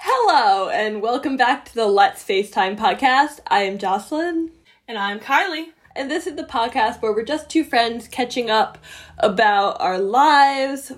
Hello, 0.00 0.68
and 0.68 1.00
welcome 1.00 1.38
back 1.38 1.64
to 1.64 1.74
the 1.74 1.86
Let's 1.86 2.22
FaceTime 2.22 2.76
podcast. 2.76 3.40
I 3.46 3.62
am 3.62 3.78
Jocelyn. 3.78 4.50
And 4.86 4.98
I'm 4.98 5.18
Kylie. 5.18 5.68
And 5.96 6.10
this 6.10 6.26
is 6.26 6.36
the 6.36 6.44
podcast 6.44 7.00
where 7.00 7.12
we're 7.12 7.24
just 7.24 7.48
two 7.48 7.64
friends 7.64 8.08
catching 8.08 8.50
up 8.50 8.76
about 9.18 9.80
our 9.80 9.98
lives, 9.98 10.92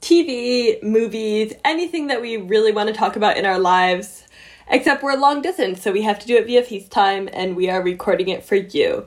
TV, 0.00 0.80
movies, 0.84 1.52
anything 1.64 2.06
that 2.06 2.22
we 2.22 2.36
really 2.36 2.70
want 2.70 2.88
to 2.88 2.94
talk 2.94 3.16
about 3.16 3.36
in 3.36 3.44
our 3.44 3.58
lives. 3.58 4.28
Except 4.70 5.02
we're 5.02 5.16
long 5.16 5.42
distance, 5.42 5.82
so 5.82 5.90
we 5.90 6.02
have 6.02 6.20
to 6.20 6.26
do 6.26 6.36
it 6.36 6.46
via 6.46 6.62
FaceTime, 6.62 7.28
and 7.32 7.56
we 7.56 7.68
are 7.68 7.82
recording 7.82 8.28
it 8.28 8.44
for 8.44 8.54
you. 8.54 9.06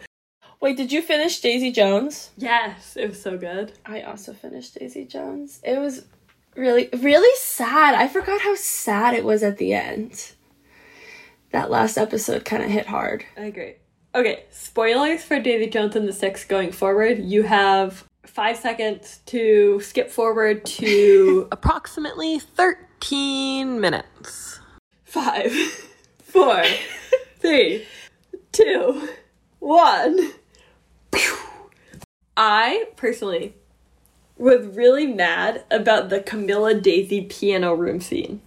Wait, 0.60 0.76
did 0.76 0.92
you 0.92 1.02
finish 1.02 1.40
Daisy 1.40 1.72
Jones? 1.72 2.32
Yes, 2.38 2.98
it 2.98 3.10
was 3.10 3.22
so 3.22 3.38
good. 3.38 3.74
I 3.86 4.02
also 4.02 4.34
finished 4.34 4.78
Daisy 4.78 5.06
Jones. 5.06 5.62
It 5.64 5.80
was 5.80 6.06
really, 6.56 6.90
really 6.98 7.36
sad. 7.38 7.96
I 7.96 8.08
forgot 8.08 8.42
how 8.42 8.56
sad 8.56 9.14
it 9.14 9.24
was 9.24 9.42
at 9.42 9.58
the 9.58 9.74
end. 9.74 10.34
That 11.52 11.70
last 11.70 11.98
episode 11.98 12.46
kind 12.46 12.64
of 12.64 12.70
hit 12.70 12.88
hard. 12.88 13.26
I 13.38 13.46
agree. 13.46 13.76
Okay, 14.16 14.44
spoilers 14.52 15.24
for 15.24 15.40
Daisy 15.40 15.70
Jones 15.70 15.96
and 15.96 16.08
the 16.08 16.14
Six 16.14 16.46
going 16.46 16.72
forward. 16.72 17.20
You 17.20 17.44
have 17.44 18.06
five 18.26 18.58
seconds 18.58 19.20
to 19.28 19.80
skip 19.80 20.10
forward 20.10 20.66
to 20.66 21.48
approximately 21.52 22.40
13 22.40 23.80
minutes. 23.80 24.53
Five, 25.14 25.54
four, 26.24 26.64
three, 27.38 27.86
two, 28.52 29.10
one. 29.60 30.32
I 32.36 32.88
personally 32.96 33.54
was 34.40 34.66
really 34.76 35.06
mad 35.06 35.66
about 35.70 36.10
the 36.10 36.20
Camilla 36.20 36.74
Daisy 36.74 37.26
piano 37.26 37.76
room 37.76 38.02
scene. 38.02 38.42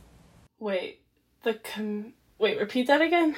Wait, 0.58 0.98
the 1.44 1.54
com- 1.54 2.14
wait, 2.40 2.58
repeat 2.58 2.88
that 2.88 3.00
again. 3.00 3.36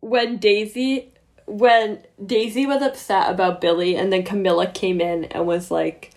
When 0.00 0.38
Daisy 0.38 1.12
when 1.46 2.02
Daisy 2.26 2.66
was 2.66 2.82
upset 2.82 3.30
about 3.30 3.60
Billy 3.60 3.94
and 3.94 4.12
then 4.12 4.24
Camilla 4.24 4.66
came 4.66 5.00
in 5.00 5.26
and 5.26 5.46
was 5.46 5.70
like 5.70 6.10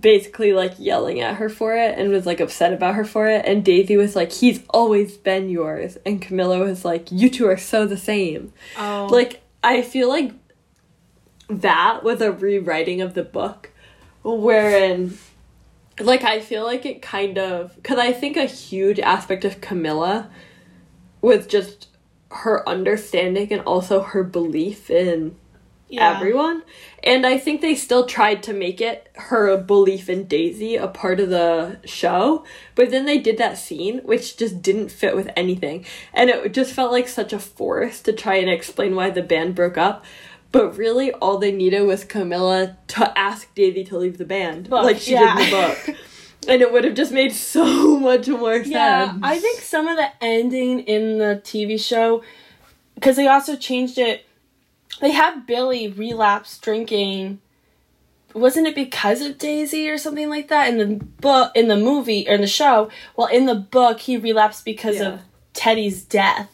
basically 0.00 0.52
like 0.52 0.74
yelling 0.78 1.20
at 1.20 1.36
her 1.36 1.48
for 1.48 1.76
it 1.76 1.98
and 1.98 2.10
was 2.10 2.26
like 2.26 2.40
upset 2.40 2.72
about 2.72 2.94
her 2.94 3.04
for 3.04 3.28
it 3.28 3.44
and 3.44 3.64
Daisy 3.64 3.96
was 3.96 4.16
like 4.16 4.32
he's 4.32 4.62
always 4.70 5.16
been 5.16 5.50
yours 5.50 5.98
and 6.06 6.22
Camilla 6.22 6.58
was 6.58 6.84
like 6.84 7.10
you 7.10 7.28
two 7.28 7.46
are 7.46 7.56
so 7.56 7.86
the 7.86 7.96
same. 7.96 8.52
Oh. 8.78 9.08
Like 9.10 9.42
I 9.62 9.82
feel 9.82 10.08
like 10.08 10.32
that 11.48 12.02
was 12.02 12.20
a 12.20 12.32
rewriting 12.32 13.00
of 13.00 13.14
the 13.14 13.24
book 13.24 13.70
wherein 14.22 15.18
like 15.98 16.24
I 16.24 16.40
feel 16.40 16.64
like 16.64 16.86
it 16.86 17.02
kind 17.02 17.38
of 17.38 17.76
cuz 17.82 17.98
I 17.98 18.12
think 18.12 18.36
a 18.36 18.46
huge 18.46 19.00
aspect 19.00 19.44
of 19.44 19.60
Camilla 19.60 20.30
was 21.20 21.46
just 21.46 21.88
her 22.30 22.66
understanding 22.68 23.52
and 23.52 23.62
also 23.62 24.00
her 24.00 24.22
belief 24.22 24.88
in 24.88 25.36
Yeah. 25.90 26.16
everyone. 26.16 26.62
And 27.02 27.26
I 27.26 27.38
think 27.38 27.60
they 27.60 27.74
still 27.74 28.06
tried 28.06 28.42
to 28.44 28.52
make 28.52 28.80
it 28.80 29.08
her 29.14 29.56
belief 29.56 30.08
in 30.08 30.24
Daisy 30.24 30.76
a 30.76 30.86
part 30.86 31.20
of 31.20 31.30
the 31.30 31.78
show, 31.84 32.44
but 32.74 32.90
then 32.90 33.06
they 33.06 33.18
did 33.18 33.38
that 33.38 33.58
scene 33.58 33.98
which 34.00 34.36
just 34.36 34.62
didn't 34.62 34.90
fit 34.90 35.16
with 35.16 35.30
anything. 35.36 35.84
And 36.12 36.30
it 36.30 36.52
just 36.54 36.72
felt 36.72 36.92
like 36.92 37.08
such 37.08 37.32
a 37.32 37.38
force 37.38 38.00
to 38.02 38.12
try 38.12 38.36
and 38.36 38.50
explain 38.50 38.94
why 38.94 39.10
the 39.10 39.22
band 39.22 39.54
broke 39.54 39.78
up. 39.78 40.04
But 40.52 40.76
really, 40.76 41.12
all 41.12 41.38
they 41.38 41.52
needed 41.52 41.82
was 41.82 42.04
Camilla 42.04 42.76
to 42.88 43.18
ask 43.18 43.54
Daisy 43.54 43.84
to 43.84 43.98
leave 43.98 44.18
the 44.18 44.24
band, 44.24 44.68
Book, 44.68 44.82
like 44.82 44.98
she 44.98 45.12
yeah. 45.12 45.36
did 45.36 45.44
in 45.44 45.50
the 45.50 45.56
book. 45.56 45.96
and 46.48 46.62
it 46.62 46.72
would 46.72 46.84
have 46.84 46.94
just 46.94 47.12
made 47.12 47.32
so 47.32 47.98
much 48.00 48.26
more 48.28 48.56
sense. 48.56 48.68
Yeah, 48.68 49.16
I 49.22 49.38
think 49.38 49.60
some 49.60 49.86
of 49.86 49.96
the 49.96 50.08
ending 50.20 50.80
in 50.80 51.18
the 51.18 51.40
TV 51.44 51.78
show, 51.78 52.22
because 52.94 53.16
they 53.16 53.28
also 53.28 53.56
changed 53.56 53.98
it. 53.98 54.26
They 55.00 55.12
have 55.12 55.46
Billy 55.46 55.88
relapse 55.88 56.58
drinking. 56.58 57.40
Wasn't 58.34 58.66
it 58.66 58.74
because 58.74 59.22
of 59.22 59.38
Daisy 59.38 59.88
or 59.88 59.98
something 59.98 60.28
like 60.28 60.48
that 60.48 60.68
in 60.68 60.78
the 60.78 61.04
book, 61.04 61.52
in 61.54 61.68
the 61.68 61.76
movie 61.76 62.28
or 62.28 62.34
in 62.34 62.40
the 62.40 62.46
show? 62.46 62.90
Well, 63.16 63.26
in 63.26 63.46
the 63.46 63.54
book, 63.54 64.00
he 64.00 64.16
relapsed 64.16 64.64
because 64.64 64.96
Yeah. 64.96 65.14
of 65.14 65.20
Teddy's 65.52 66.02
death. 66.02 66.48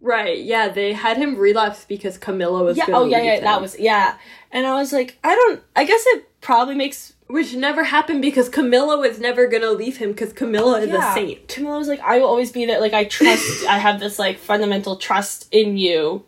Right, 0.00 0.38
yeah, 0.42 0.68
they 0.68 0.94
had 0.94 1.16
him 1.16 1.36
relapse 1.36 1.84
because 1.84 2.18
Camilla 2.18 2.64
was 2.64 2.76
Yeah. 2.76 2.86
Oh, 2.88 3.04
yeah, 3.04 3.22
yeah. 3.22 3.34
him. 3.36 3.44
That 3.44 3.60
was 3.60 3.78
yeah. 3.78 4.16
And 4.50 4.66
I 4.66 4.74
was 4.74 4.92
like, 4.92 5.18
I 5.22 5.34
don't. 5.34 5.62
I 5.76 5.84
guess 5.84 6.02
it 6.08 6.28
probably 6.40 6.74
makes 6.74 7.12
Which 7.28 7.54
never 7.54 7.84
happened 7.84 8.20
because 8.20 8.48
Camilla 8.48 8.98
was 8.98 9.18
never 9.18 9.46
gonna 9.46 9.70
leave 9.70 9.98
him 9.98 10.12
because 10.12 10.32
Camilla 10.32 10.80
is 10.80 10.88
yeah. 10.88 11.12
a 11.12 11.14
saint. 11.14 11.48
Camilla 11.48 11.78
was 11.78 11.88
like, 11.88 12.00
I 12.00 12.18
will 12.18 12.26
always 12.26 12.52
be 12.52 12.66
there. 12.66 12.80
Like 12.80 12.94
I 12.94 13.04
trust. 13.04 13.64
I 13.66 13.78
have 13.78 14.00
this 14.00 14.18
like 14.18 14.38
fundamental 14.38 14.96
trust 14.96 15.46
in 15.52 15.76
you, 15.78 16.24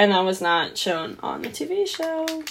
and 0.00 0.12
that 0.12 0.24
was 0.24 0.40
not 0.40 0.78
shown 0.78 1.18
on 1.22 1.42
the 1.42 1.50
TV 1.50 1.86
show. 1.86 2.42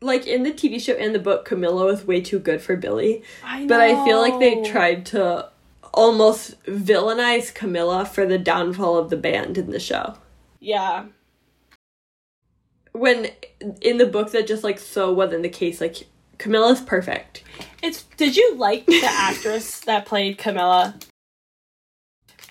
Like 0.00 0.26
in 0.26 0.42
the 0.42 0.50
TV 0.50 0.80
show 0.80 0.94
and 0.94 1.14
the 1.14 1.20
book, 1.20 1.44
Camilla 1.44 1.84
was 1.84 2.04
way 2.04 2.20
too 2.20 2.40
good 2.40 2.60
for 2.60 2.74
Billy. 2.74 3.22
I 3.44 3.60
know. 3.60 3.68
But 3.68 3.80
I 3.80 4.04
feel 4.04 4.20
like 4.20 4.40
they 4.40 4.68
tried 4.68 5.06
to 5.06 5.48
almost 5.94 6.60
villainize 6.64 7.54
Camilla 7.54 8.04
for 8.04 8.26
the 8.26 8.36
downfall 8.36 8.98
of 8.98 9.10
the 9.10 9.16
band 9.16 9.58
in 9.58 9.70
the 9.70 9.78
show. 9.78 10.14
Yeah. 10.58 11.04
When 12.90 13.28
in 13.80 13.98
the 13.98 14.06
book 14.06 14.32
that 14.32 14.48
just 14.48 14.64
like 14.64 14.80
so 14.80 15.12
wasn't 15.12 15.44
the 15.44 15.48
case. 15.48 15.80
Like 15.80 16.08
Camilla's 16.38 16.80
perfect. 16.80 17.44
It's. 17.80 18.02
Did 18.16 18.36
you 18.36 18.56
like 18.56 18.86
the 18.86 19.02
actress 19.06 19.78
that 19.82 20.04
played 20.04 20.36
Camilla? 20.36 20.98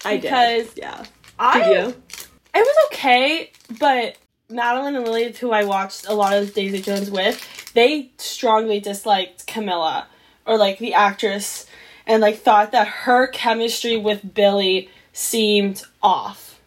I 0.05 0.15
Because 0.19 0.73
did. 0.73 0.83
Yeah. 0.83 1.05
I. 1.37 1.59
Did 1.59 1.87
you? 1.87 2.24
It 2.55 2.59
was 2.59 2.75
okay, 2.87 3.51
but 3.79 4.15
Madeline 4.49 4.95
and 4.95 5.05
Lily, 5.05 5.33
who 5.33 5.51
I 5.51 5.65
watched 5.65 6.07
a 6.07 6.13
lot 6.13 6.33
of 6.33 6.53
Daisy 6.53 6.81
Jones 6.81 7.11
with, 7.11 7.73
they 7.73 8.11
strongly 8.17 8.79
disliked 8.79 9.45
Camilla 9.45 10.07
or 10.45 10.57
like 10.57 10.79
the 10.79 10.93
actress, 10.93 11.65
and 12.07 12.21
like 12.21 12.37
thought 12.37 12.71
that 12.71 12.87
her 12.87 13.27
chemistry 13.27 13.97
with 13.97 14.33
Billy 14.33 14.89
seemed 15.11 15.83
off. 16.01 16.61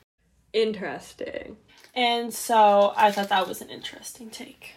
Interesting. 0.53 1.57
And 1.95 2.35
so 2.35 2.93
I 2.97 3.11
thought 3.11 3.29
that 3.31 3.49
was 3.49 3.61
an 3.61 3.71
interesting 3.71 4.31
take. 4.31 4.75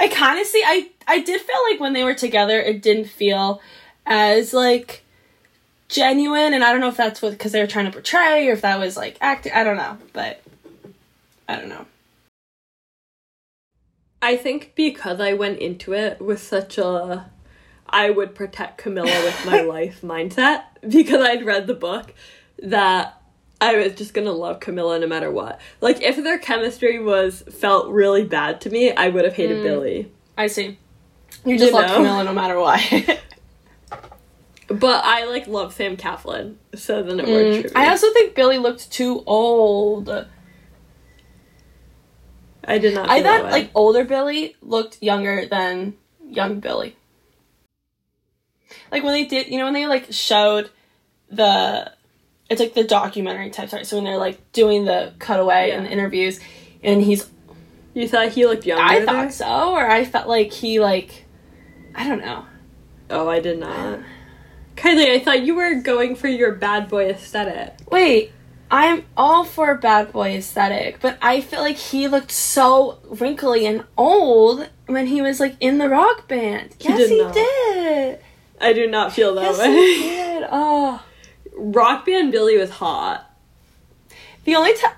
I 0.00 0.08
kind 0.08 0.40
of 0.40 0.46
see 0.46 0.62
I 0.66 0.90
I 1.06 1.20
did 1.20 1.40
feel 1.40 1.56
like 1.70 1.78
when 1.78 1.92
they 1.92 2.02
were 2.02 2.14
together 2.14 2.58
it 2.58 2.82
didn't 2.82 3.06
feel 3.06 3.60
as 4.04 4.52
like 4.52 5.01
genuine 5.92 6.54
and 6.54 6.64
I 6.64 6.72
don't 6.72 6.80
know 6.80 6.88
if 6.88 6.96
that's 6.96 7.20
what 7.20 7.32
because 7.32 7.52
they 7.52 7.60
were 7.60 7.66
trying 7.66 7.84
to 7.84 7.92
portray 7.92 8.48
or 8.48 8.52
if 8.52 8.62
that 8.62 8.80
was 8.80 8.96
like 8.96 9.16
acting 9.20 9.52
I 9.52 9.62
don't 9.62 9.76
know, 9.76 9.98
but 10.12 10.42
I 11.48 11.56
don't 11.56 11.68
know. 11.68 11.86
I 14.20 14.36
think 14.36 14.72
because 14.74 15.20
I 15.20 15.34
went 15.34 15.58
into 15.58 15.92
it 15.92 16.20
with 16.20 16.40
such 16.40 16.78
a 16.78 17.30
I 17.88 18.10
would 18.10 18.34
protect 18.34 18.78
Camilla 18.78 19.06
with 19.06 19.46
my 19.46 19.60
life 19.60 20.00
mindset 20.00 20.64
because 20.88 21.20
I'd 21.20 21.44
read 21.44 21.66
the 21.66 21.74
book 21.74 22.14
that 22.62 23.20
I 23.60 23.76
was 23.76 23.94
just 23.94 24.14
gonna 24.14 24.32
love 24.32 24.60
Camilla 24.60 24.98
no 24.98 25.06
matter 25.06 25.30
what. 25.30 25.60
Like 25.80 26.00
if 26.00 26.16
their 26.16 26.38
chemistry 26.38 26.98
was 26.98 27.42
felt 27.42 27.88
really 27.90 28.24
bad 28.24 28.62
to 28.62 28.70
me, 28.70 28.92
I 28.92 29.08
would 29.08 29.24
have 29.24 29.34
hated 29.34 29.58
mm. 29.58 29.62
Billy. 29.62 30.12
I 30.38 30.46
see. 30.46 30.78
You 31.44 31.58
just 31.58 31.72
You 31.72 31.78
love? 31.78 31.90
Camilla 31.96 32.24
no 32.24 32.32
matter 32.32 32.58
what. 32.58 32.80
But 34.78 35.04
I 35.04 35.26
like 35.26 35.46
love 35.46 35.72
Sam 35.74 35.96
Claflin, 35.96 36.58
so 36.74 37.02
then 37.02 37.20
it 37.20 37.26
worked 37.26 37.48
mm. 37.48 37.62
for 37.62 37.68
me. 37.68 37.74
I 37.74 37.90
also 37.90 38.12
think 38.12 38.34
Billy 38.34 38.58
looked 38.58 38.90
too 38.90 39.22
old. 39.26 40.08
I 42.64 42.78
did 42.78 42.94
not. 42.94 43.08
I 43.10 43.22
thought 43.22 43.50
like 43.50 43.70
older 43.74 44.04
Billy 44.04 44.56
looked 44.62 45.02
younger 45.02 45.46
than 45.46 45.94
young 46.24 46.60
Billy. 46.60 46.96
Like 48.90 49.02
when 49.02 49.12
they 49.14 49.24
did, 49.24 49.48
you 49.48 49.58
know, 49.58 49.64
when 49.64 49.74
they 49.74 49.86
like 49.86 50.06
showed 50.10 50.70
the, 51.30 51.92
it's 52.48 52.60
like 52.60 52.74
the 52.74 52.84
documentary 52.84 53.50
type. 53.50 53.70
Sorry, 53.70 53.84
so 53.84 53.96
when 53.96 54.04
they're 54.04 54.16
like 54.18 54.52
doing 54.52 54.84
the 54.84 55.14
cutaway 55.18 55.70
and 55.70 55.86
the 55.86 55.90
interviews, 55.90 56.40
and 56.82 57.02
he's, 57.02 57.28
you 57.94 58.08
thought 58.08 58.28
he 58.28 58.46
looked 58.46 58.66
younger. 58.66 58.82
I 58.82 58.98
there? 58.98 59.06
thought 59.06 59.32
so, 59.32 59.72
or 59.72 59.90
I 59.90 60.04
felt 60.04 60.28
like 60.28 60.52
he 60.52 60.80
like, 60.80 61.24
I 61.94 62.08
don't 62.08 62.20
know. 62.20 62.44
Oh, 63.10 63.28
I 63.28 63.40
did 63.40 63.58
not. 63.58 64.00
Kylie, 64.76 65.10
I 65.10 65.18
thought 65.18 65.42
you 65.42 65.54
were 65.54 65.74
going 65.76 66.16
for 66.16 66.28
your 66.28 66.52
bad 66.52 66.88
boy 66.88 67.08
aesthetic. 67.10 67.74
Wait, 67.90 68.32
I'm 68.70 69.04
all 69.16 69.44
for 69.44 69.74
bad 69.76 70.12
boy 70.12 70.30
aesthetic, 70.36 70.98
but 71.00 71.18
I 71.20 71.40
feel 71.40 71.60
like 71.60 71.76
he 71.76 72.08
looked 72.08 72.30
so 72.32 72.98
wrinkly 73.04 73.66
and 73.66 73.84
old 73.96 74.68
when 74.86 75.06
he 75.08 75.20
was 75.22 75.40
like 75.40 75.56
in 75.60 75.78
the 75.78 75.88
rock 75.88 76.26
band. 76.26 76.74
He 76.78 76.88
yes, 76.88 76.98
did 76.98 77.10
he 77.10 77.18
not. 77.22 77.34
did. 77.34 78.18
I 78.60 78.72
do 78.72 78.86
not 78.88 79.12
feel 79.12 79.34
that 79.34 79.42
Yes, 79.42 79.58
way. 79.58 79.72
he 79.74 80.00
did. 80.02 80.48
Oh. 80.50 81.04
Rock 81.54 82.06
Band 82.06 82.32
Billy 82.32 82.56
was 82.56 82.70
hot. 82.70 83.30
The 84.44 84.54
only 84.56 84.74
time 84.74 84.94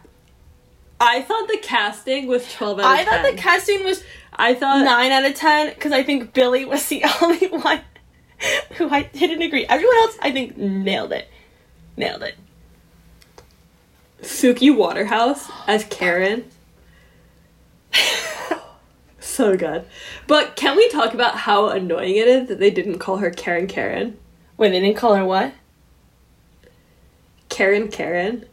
I 1.00 1.20
thought 1.22 1.48
the 1.48 1.58
casting 1.58 2.28
was 2.28 2.50
12 2.52 2.78
out 2.78 2.84
of 2.84 2.90
I 2.90 3.04
10. 3.04 3.06
thought 3.06 3.30
the 3.32 3.36
casting 3.42 3.84
was 3.84 4.04
I 4.32 4.54
thought 4.54 4.84
nine 4.84 5.10
out 5.10 5.24
of 5.24 5.34
ten 5.34 5.74
because 5.74 5.90
I 5.92 6.02
think 6.04 6.32
Billy 6.32 6.64
was 6.64 6.86
the 6.88 7.04
only 7.22 7.48
one 7.48 7.80
who 8.76 8.88
I 8.88 9.02
didn't 9.02 9.42
agree. 9.42 9.66
Everyone 9.66 9.96
else, 9.96 10.18
I 10.20 10.30
think, 10.30 10.56
nailed 10.56 11.12
it. 11.12 11.28
Nailed 11.96 12.22
it. 12.22 12.36
Suki 14.22 14.74
Waterhouse 14.74 15.50
as 15.66 15.84
Karen. 15.84 16.50
so 19.20 19.56
good. 19.56 19.86
But 20.26 20.56
can 20.56 20.76
we 20.76 20.88
talk 20.88 21.14
about 21.14 21.36
how 21.36 21.68
annoying 21.68 22.16
it 22.16 22.28
is 22.28 22.48
that 22.48 22.58
they 22.58 22.70
didn't 22.70 22.98
call 22.98 23.18
her 23.18 23.30
Karen 23.30 23.66
Karen? 23.66 24.18
Wait, 24.56 24.70
they 24.70 24.80
didn't 24.80 24.96
call 24.96 25.14
her 25.14 25.24
what? 25.24 25.52
Karen 27.48 27.88
Karen. 27.88 28.46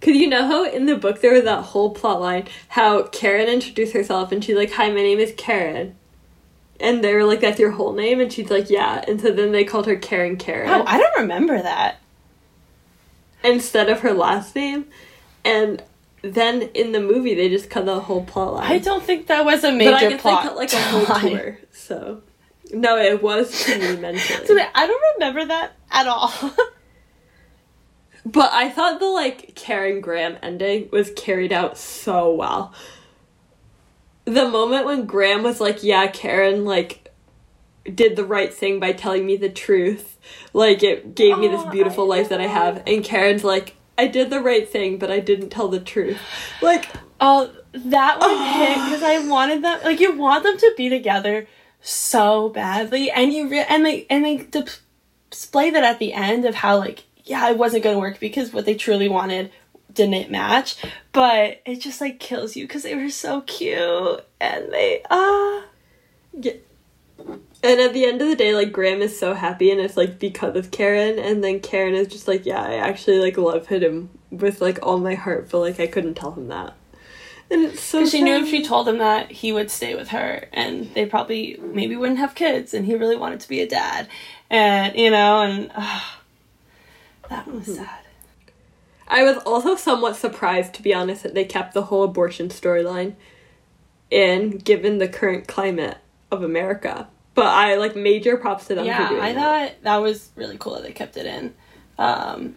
Cause 0.00 0.14
you 0.14 0.28
know 0.28 0.46
how 0.46 0.64
in 0.64 0.86
the 0.86 0.96
book 0.96 1.20
there 1.20 1.32
was 1.32 1.44
that 1.44 1.64
whole 1.64 1.90
plot 1.90 2.20
line 2.20 2.46
how 2.68 3.04
Karen 3.04 3.48
introduced 3.48 3.94
herself 3.94 4.30
and 4.30 4.44
she's 4.44 4.54
like, 4.54 4.70
Hi, 4.72 4.88
my 4.88 4.96
name 4.96 5.18
is 5.18 5.32
Karen. 5.36 5.96
And 6.80 7.02
they 7.02 7.14
were 7.14 7.24
like, 7.24 7.40
That's 7.40 7.58
your 7.58 7.70
whole 7.70 7.92
name? 7.92 8.20
And 8.20 8.32
she's 8.32 8.50
like, 8.50 8.68
Yeah. 8.70 9.04
And 9.06 9.20
so 9.20 9.30
then 9.32 9.52
they 9.52 9.64
called 9.64 9.86
her 9.86 9.96
Karen 9.96 10.36
Karen 10.36 10.68
Oh, 10.70 10.84
I 10.86 10.98
don't 10.98 11.18
remember 11.18 11.60
that. 11.60 11.96
instead 13.44 13.88
of 13.88 14.00
her 14.00 14.12
last 14.12 14.54
name. 14.54 14.86
And 15.44 15.82
then 16.22 16.62
in 16.74 16.92
the 16.92 17.00
movie 17.00 17.34
they 17.34 17.48
just 17.48 17.70
cut 17.70 17.84
the 17.86 18.00
whole 18.00 18.24
plot 18.24 18.54
line. 18.54 18.72
I 18.72 18.78
don't 18.78 19.02
think 19.02 19.28
that 19.28 19.44
was 19.44 19.62
a 19.64 19.70
major 19.72 19.92
but 19.92 20.02
I 20.02 20.08
guess 20.10 20.20
plot. 20.22 20.42
they 20.42 20.48
cut 20.48 20.56
like 20.56 20.72
a 20.72 20.80
whole 20.80 21.20
tour. 21.30 21.58
So 21.72 22.22
no, 22.72 22.96
it 22.98 23.22
was 23.22 23.64
to 23.64 23.78
me 23.78 23.96
mentally. 24.00 24.46
So 24.46 24.58
I 24.74 24.86
don't 24.86 25.02
remember 25.20 25.44
that 25.46 25.72
at 25.90 26.06
all. 26.08 26.32
But 28.24 28.50
I 28.52 28.70
thought 28.70 28.98
the 28.98 29.06
like 29.06 29.54
Karen 29.54 30.00
Graham 30.00 30.36
ending 30.42 30.88
was 30.90 31.12
carried 31.14 31.52
out 31.52 31.78
so 31.78 32.34
well. 32.34 32.74
The 34.26 34.48
moment 34.48 34.84
when 34.84 35.06
Graham 35.06 35.42
was 35.42 35.60
like, 35.60 35.82
"Yeah, 35.82 36.06
Karen 36.08 36.64
like 36.64 37.12
did 37.84 38.16
the 38.16 38.24
right 38.24 38.52
thing 38.52 38.78
by 38.80 38.92
telling 38.92 39.24
me 39.24 39.36
the 39.36 39.48
truth. 39.48 40.18
Like 40.52 40.82
it 40.82 41.14
gave 41.14 41.38
me 41.38 41.48
this 41.48 41.62
Oh, 41.64 41.70
beautiful 41.70 42.12
I 42.12 42.18
life 42.18 42.28
that 42.28 42.40
I 42.40 42.46
have." 42.46 42.82
And 42.86 43.02
Karen's 43.04 43.44
like, 43.44 43.76
"I 43.96 44.06
did 44.06 44.30
the 44.30 44.40
right 44.40 44.68
thing, 44.68 44.98
but 44.98 45.10
I 45.10 45.20
didn't 45.20 45.50
tell 45.50 45.68
the 45.68 45.80
truth." 45.80 46.18
Like 46.60 46.88
oh, 47.20 47.50
that 47.72 48.20
one 48.20 48.36
hit 48.58 48.74
because 48.74 49.02
I 49.02 49.26
wanted 49.26 49.62
them. 49.62 49.80
Like 49.84 50.00
you 50.00 50.16
want 50.16 50.42
them 50.42 50.58
to 50.58 50.74
be 50.76 50.88
together 50.88 51.46
so 51.80 52.48
badly, 52.48 53.10
and 53.10 53.32
you 53.32 53.48
re- 53.48 53.66
and 53.68 53.86
they 53.86 54.06
and 54.10 54.24
they 54.24 54.48
display 55.30 55.70
that 55.70 55.84
at 55.84 55.98
the 55.98 56.12
end 56.12 56.44
of 56.44 56.54
how 56.56 56.78
like 56.78 57.04
yeah, 57.24 57.48
it 57.50 57.58
wasn't 57.58 57.84
gonna 57.84 57.98
work 57.98 58.20
because 58.20 58.52
what 58.52 58.64
they 58.66 58.74
truly 58.74 59.08
wanted 59.08 59.50
didn't 59.96 60.30
match, 60.30 60.76
but 61.12 61.60
it 61.64 61.80
just 61.80 62.00
like 62.00 62.20
kills 62.20 62.54
you 62.54 62.66
because 62.66 62.82
they 62.84 62.94
were 62.94 63.10
so 63.10 63.40
cute 63.40 64.24
and 64.40 64.72
they 64.72 65.02
ah. 65.10 65.64
Yeah. 66.38 66.52
And 67.62 67.80
at 67.80 67.94
the 67.94 68.04
end 68.04 68.20
of 68.22 68.28
the 68.28 68.36
day, 68.36 68.54
like 68.54 68.70
Graham 68.70 69.00
is 69.00 69.18
so 69.18 69.34
happy, 69.34 69.70
and 69.70 69.80
it's 69.80 69.96
like 69.96 70.18
because 70.18 70.54
of 70.54 70.70
Karen, 70.70 71.18
and 71.18 71.42
then 71.42 71.58
Karen 71.58 71.94
is 71.94 72.06
just 72.06 72.28
like, 72.28 72.46
yeah, 72.46 72.62
I 72.62 72.74
actually 72.74 73.18
like 73.18 73.36
love 73.38 73.66
him 73.66 74.10
with 74.30 74.60
like 74.60 74.78
all 74.82 74.98
my 74.98 75.14
heart, 75.14 75.48
but 75.50 75.60
like 75.60 75.80
I 75.80 75.86
couldn't 75.86 76.14
tell 76.14 76.32
him 76.32 76.48
that, 76.48 76.74
and 77.50 77.64
it's 77.64 77.80
so. 77.80 78.04
She 78.06 78.22
knew 78.22 78.36
if 78.36 78.48
she 78.48 78.62
told 78.62 78.86
him 78.86 78.98
that, 78.98 79.32
he 79.32 79.52
would 79.52 79.70
stay 79.70 79.96
with 79.96 80.08
her, 80.08 80.46
and 80.52 80.94
they 80.94 81.06
probably 81.06 81.58
maybe 81.60 81.96
wouldn't 81.96 82.18
have 82.18 82.34
kids, 82.34 82.74
and 82.74 82.84
he 82.84 82.94
really 82.94 83.16
wanted 83.16 83.40
to 83.40 83.48
be 83.48 83.62
a 83.62 83.66
dad, 83.66 84.06
and 84.50 84.94
you 84.94 85.10
know, 85.10 85.40
and 85.40 85.72
ah, 85.74 86.20
that 87.30 87.50
was 87.50 87.74
sad. 87.74 88.05
I 89.08 89.22
was 89.22 89.36
also 89.44 89.76
somewhat 89.76 90.16
surprised, 90.16 90.74
to 90.74 90.82
be 90.82 90.92
honest, 90.92 91.22
that 91.22 91.34
they 91.34 91.44
kept 91.44 91.74
the 91.74 91.82
whole 91.82 92.02
abortion 92.04 92.48
storyline 92.48 93.14
in, 94.10 94.58
given 94.58 94.98
the 94.98 95.08
current 95.08 95.46
climate 95.48 95.98
of 96.30 96.42
America. 96.42 97.08
But 97.34 97.46
I 97.46 97.76
like 97.76 97.94
major 97.96 98.36
props 98.36 98.66
to 98.68 98.74
them 98.74 98.86
Yeah, 98.86 99.10
I 99.20 99.32
that. 99.32 99.40
thought 99.70 99.82
that 99.82 99.96
was 99.98 100.30
really 100.36 100.56
cool 100.58 100.74
that 100.74 100.82
they 100.84 100.92
kept 100.92 101.16
it 101.16 101.26
in. 101.26 101.54
Um, 101.98 102.56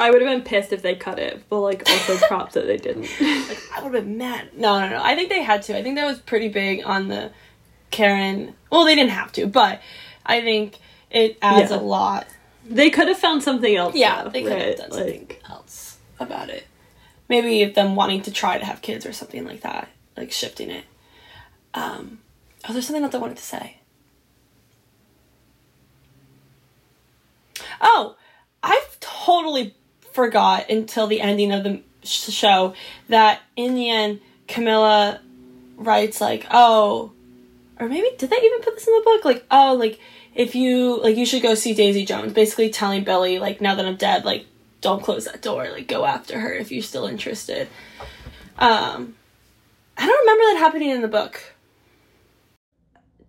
I 0.00 0.10
would 0.10 0.22
have 0.22 0.30
been 0.30 0.42
pissed 0.42 0.72
if 0.72 0.82
they 0.82 0.94
cut 0.94 1.18
it, 1.18 1.42
but 1.48 1.60
like 1.60 1.88
also 1.88 2.16
props 2.28 2.54
that 2.54 2.66
they 2.66 2.76
didn't. 2.76 3.08
like 3.48 3.58
I 3.76 3.82
would 3.82 3.94
have 3.94 4.04
been 4.04 4.18
mad. 4.18 4.50
No, 4.56 4.78
no, 4.78 4.88
no. 4.90 5.02
I 5.02 5.14
think 5.16 5.28
they 5.30 5.42
had 5.42 5.62
to. 5.64 5.76
I 5.76 5.82
think 5.82 5.96
that 5.96 6.04
was 6.06 6.18
pretty 6.18 6.48
big 6.48 6.82
on 6.84 7.08
the 7.08 7.30
Karen. 7.90 8.54
Well, 8.70 8.84
they 8.84 8.94
didn't 8.94 9.10
have 9.10 9.32
to, 9.32 9.46
but 9.46 9.80
I 10.24 10.40
think 10.42 10.76
it 11.10 11.38
adds 11.42 11.70
Yeah. 11.70 11.78
a 11.78 11.80
lot. 11.80 12.26
They 12.68 12.90
could 12.90 13.08
have 13.08 13.18
found 13.18 13.42
something 13.42 13.74
else. 13.74 13.94
Yeah, 13.94 14.24
though, 14.24 14.30
they 14.30 14.42
could 14.42 14.52
have 14.52 14.60
right? 14.68 14.76
done 14.76 14.90
Like- 14.90 14.98
something 14.98 15.36
else 15.48 15.98
about 16.20 16.50
it. 16.50 16.66
Maybe 17.28 17.64
them 17.66 17.94
wanting 17.94 18.22
to 18.22 18.32
try 18.32 18.56
to 18.58 18.64
have 18.64 18.80
kids 18.80 19.04
or 19.04 19.12
something 19.12 19.44
like 19.44 19.60
that, 19.60 19.88
like 20.16 20.32
shifting 20.32 20.70
it. 20.70 20.84
Um, 21.74 22.20
oh, 22.68 22.72
there's 22.72 22.86
something 22.86 23.02
else 23.04 23.14
I 23.14 23.18
wanted 23.18 23.36
to 23.36 23.42
say. 23.42 23.76
Oh, 27.80 28.16
I've 28.62 28.98
totally 29.00 29.74
forgot 30.12 30.70
until 30.70 31.06
the 31.06 31.20
ending 31.20 31.52
of 31.52 31.64
the 31.64 31.82
show 32.02 32.74
that 33.08 33.40
in 33.56 33.74
the 33.74 33.90
end, 33.90 34.20
Camilla 34.46 35.20
writes 35.76 36.20
like, 36.20 36.46
"Oh, 36.50 37.12
or 37.78 37.88
maybe 37.88 38.08
did 38.16 38.30
they 38.30 38.36
even 38.36 38.60
put 38.60 38.74
this 38.74 38.86
in 38.88 38.94
the 38.94 39.02
book? 39.04 39.24
Like, 39.24 39.44
oh, 39.50 39.74
like 39.74 40.00
if 40.38 40.54
you 40.54 41.02
like, 41.02 41.18
you 41.18 41.26
should 41.26 41.42
go 41.42 41.54
see 41.54 41.74
Daisy 41.74 42.06
Jones." 42.06 42.32
Basically, 42.32 42.70
telling 42.70 43.04
Billy 43.04 43.38
like, 43.38 43.60
now 43.60 43.74
that 43.74 43.84
I'm 43.84 43.96
dead, 43.96 44.24
like, 44.24 44.46
don't 44.80 45.02
close 45.02 45.26
that 45.26 45.42
door. 45.42 45.68
Like, 45.70 45.86
go 45.88 46.06
after 46.06 46.40
her 46.40 46.54
if 46.54 46.72
you're 46.72 46.82
still 46.82 47.06
interested. 47.06 47.68
Um, 48.58 49.14
I 49.96 50.06
don't 50.06 50.20
remember 50.20 50.44
that 50.44 50.58
happening 50.60 50.90
in 50.90 51.02
the 51.02 51.08
book. 51.08 51.54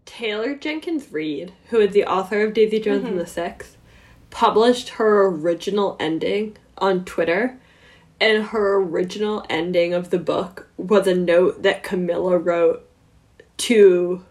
Taylor 0.06 0.56
Jenkins 0.56 1.12
Reid, 1.12 1.54
who 1.70 1.80
is 1.80 1.92
the 1.94 2.06
author 2.06 2.42
of 2.44 2.54
Daisy 2.54 2.80
Jones 2.80 3.04
Mm-hmm. 3.04 3.12
and 3.12 3.20
the 3.20 3.28
Six, 3.28 3.78
published 4.30 4.90
her 4.90 5.28
original 5.28 5.98
ending 6.00 6.58
on 6.78 7.04
Twitter. 7.06 7.60
And 8.22 8.48
her 8.48 8.76
original 8.82 9.46
ending 9.50 9.94
of 9.94 10.10
the 10.10 10.20
book 10.20 10.68
was 10.76 11.08
a 11.08 11.16
note 11.16 11.64
that 11.64 11.84
Camilla 11.84 12.38
wrote 12.38 12.86
to 13.70 14.26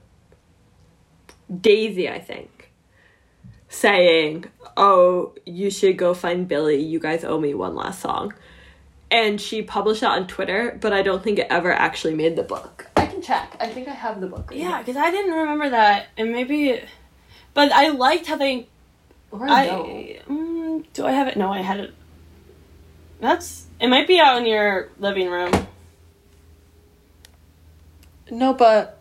Daisy, 1.48 2.06
I 2.06 2.18
think, 2.18 2.57
saying, 3.68 4.46
Oh, 4.76 5.32
you 5.44 5.70
should 5.70 5.96
go 5.96 6.14
find 6.14 6.46
Billy. 6.46 6.80
You 6.80 7.00
guys 7.00 7.24
owe 7.24 7.40
me 7.40 7.54
one 7.54 7.74
last 7.74 8.00
song. 8.00 8.34
And 9.10 9.40
she 9.40 9.62
published 9.62 10.02
that 10.02 10.10
on 10.10 10.26
Twitter, 10.26 10.78
but 10.80 10.92
I 10.92 11.02
don't 11.02 11.22
think 11.22 11.38
it 11.38 11.46
ever 11.48 11.72
actually 11.72 12.14
made 12.14 12.36
the 12.36 12.42
book. 12.42 12.86
I 12.96 13.06
can 13.06 13.22
check. 13.22 13.56
I 13.58 13.66
think 13.66 13.88
I 13.88 13.92
have 13.92 14.20
the 14.20 14.26
book. 14.26 14.50
right 14.50 14.60
Yeah, 14.60 14.78
because 14.78 14.96
I 14.96 15.10
didn't 15.10 15.32
remember 15.32 15.70
that, 15.70 16.08
and 16.18 16.30
maybe, 16.30 16.82
but 17.54 17.72
I 17.72 17.88
liked 17.88 18.26
how 18.26 18.36
they. 18.36 18.68
Or 19.30 19.48
I, 19.48 19.66
don't. 19.66 19.88
I 19.88 20.20
mm, 20.28 20.84
do 20.92 21.06
I 21.06 21.12
have 21.12 21.26
it? 21.26 21.36
No, 21.36 21.50
I 21.50 21.62
had 21.62 21.80
it. 21.80 21.94
That's 23.20 23.66
it. 23.80 23.88
Might 23.88 24.06
be 24.06 24.20
out 24.20 24.38
in 24.38 24.46
your 24.46 24.90
living 24.98 25.30
room. 25.30 25.52
No, 28.30 28.52
but 28.52 28.97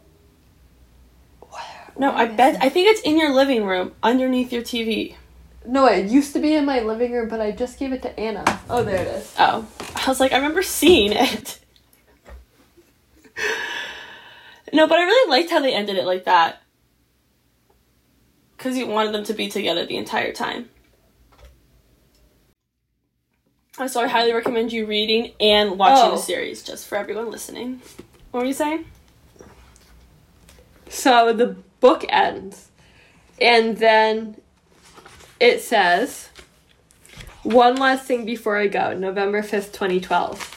No, 2.00 2.12
I 2.12 2.26
bet. 2.26 2.58
I 2.62 2.70
think 2.70 2.88
it's 2.90 3.02
in 3.02 3.18
your 3.18 3.34
living 3.34 3.66
room 3.66 3.94
underneath 4.04 4.52
your 4.54 4.62
TV. 4.62 5.16
no, 5.66 5.86
it 5.88 6.06
used 6.12 6.34
to 6.34 6.40
be 6.40 6.54
in 6.54 6.66
my 6.66 6.80
living 6.82 7.12
room, 7.12 7.28
but 7.28 7.42
I 7.42 7.52
just 7.52 7.78
gave 7.80 7.92
it 7.92 8.02
to 8.04 8.20
Anna. 8.20 8.44
Oh, 8.70 8.84
there 8.84 9.02
it 9.02 9.08
is. 9.08 9.34
Oh, 9.40 9.66
I 9.96 10.08
was 10.08 10.20
like, 10.20 10.32
I 10.32 10.38
remember 10.38 10.62
seeing 10.64 11.12
it. 11.14 11.60
no, 14.74 14.88
but 14.88 14.98
I 15.00 15.04
really 15.04 15.30
liked 15.30 15.50
how 15.50 15.60
they 15.60 15.74
ended 15.74 15.98
it 15.98 16.06
like 16.06 16.26
that. 16.26 16.62
Because 18.56 18.78
you 18.78 18.88
wanted 18.88 19.14
them 19.14 19.24
to 19.26 19.34
be 19.34 19.50
together 19.50 19.86
the 19.86 19.98
entire 19.98 20.32
time. 20.34 20.70
Uh, 23.78 23.88
So 23.88 24.02
I 24.02 24.08
highly 24.08 24.34
recommend 24.34 24.72
you 24.72 24.86
reading 24.86 25.34
and 25.40 25.78
watching 25.78 26.10
Oh. 26.12 26.16
the 26.16 26.22
series, 26.22 26.64
just 26.64 26.88
for 26.88 26.96
everyone 26.98 27.30
listening. 27.32 27.82
What 28.32 28.42
were 28.42 28.48
you 28.48 28.54
saying? 28.54 28.86
So 30.90 31.34
the 31.34 31.56
book 31.80 32.06
ends, 32.10 32.70
and 33.40 33.78
then 33.78 34.38
it 35.40 35.62
says, 35.62 36.30
"One 37.44 37.76
last 37.76 38.06
thing 38.06 38.26
before 38.26 38.58
I 38.58 38.68
go, 38.68 38.94
November 38.94 39.42
fifth, 39.44 39.72
2012. 39.74 40.54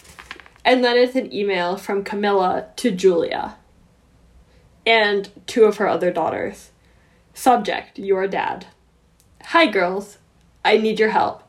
and 0.65 0.85
then 0.85 0.97
it's 0.97 1.17
an 1.17 1.33
email 1.33 1.77
from 1.77 2.05
Camilla 2.05 2.67
to 2.77 2.91
Julia, 2.91 3.57
and 4.85 5.31
two 5.47 5.65
of 5.65 5.79
her 5.79 5.89
other 5.89 6.11
daughters. 6.11 6.71
Subject: 7.35 7.99
Your 7.99 8.27
dad. 8.27 8.67
Hi 9.45 9.67
girls, 9.67 10.19
I 10.65 10.77
need 10.77 10.99
your 10.99 11.11
help. 11.11 11.43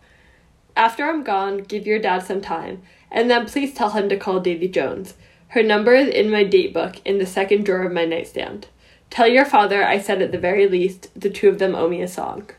After 0.75 1.03
I'm 1.05 1.23
gone, 1.23 1.57
give 1.57 1.85
your 1.85 1.99
dad 1.99 2.23
some 2.23 2.39
time, 2.41 2.81
and 3.11 3.29
then 3.29 3.45
please 3.45 3.73
tell 3.73 3.89
him 3.91 4.07
to 4.09 4.17
call 4.17 4.39
Daisy 4.39 4.69
Jones. 4.69 5.15
Her 5.49 5.61
number 5.61 5.93
is 5.93 6.07
in 6.07 6.31
my 6.31 6.45
date 6.45 6.73
book 6.73 6.95
in 7.03 7.17
the 7.17 7.25
second 7.25 7.65
drawer 7.65 7.83
of 7.83 7.91
my 7.91 8.05
nightstand. 8.05 8.67
Tell 9.11 9.27
your 9.27 9.45
father 9.45 9.83
I 9.83 9.99
said 9.99 10.21
at 10.23 10.31
the 10.31 10.39
very 10.39 10.67
least 10.67 11.09
the 11.15 11.29
two 11.29 11.49
of 11.49 11.59
them 11.59 11.75
owe 11.75 11.87
me 11.87 12.01
a 12.01 12.07
song. 12.07 12.49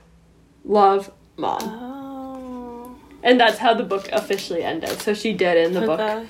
Love, 0.64 1.10
Mom. 1.36 1.58
Oh. 1.62 2.96
And 3.24 3.40
that's 3.40 3.58
how 3.58 3.74
the 3.74 3.82
book 3.82 4.08
officially 4.12 4.62
ended. 4.62 5.00
So 5.00 5.14
she 5.14 5.32
did 5.32 5.56
in 5.56 5.72
the 5.72 5.80
Put 5.80 5.98
book 5.98 6.28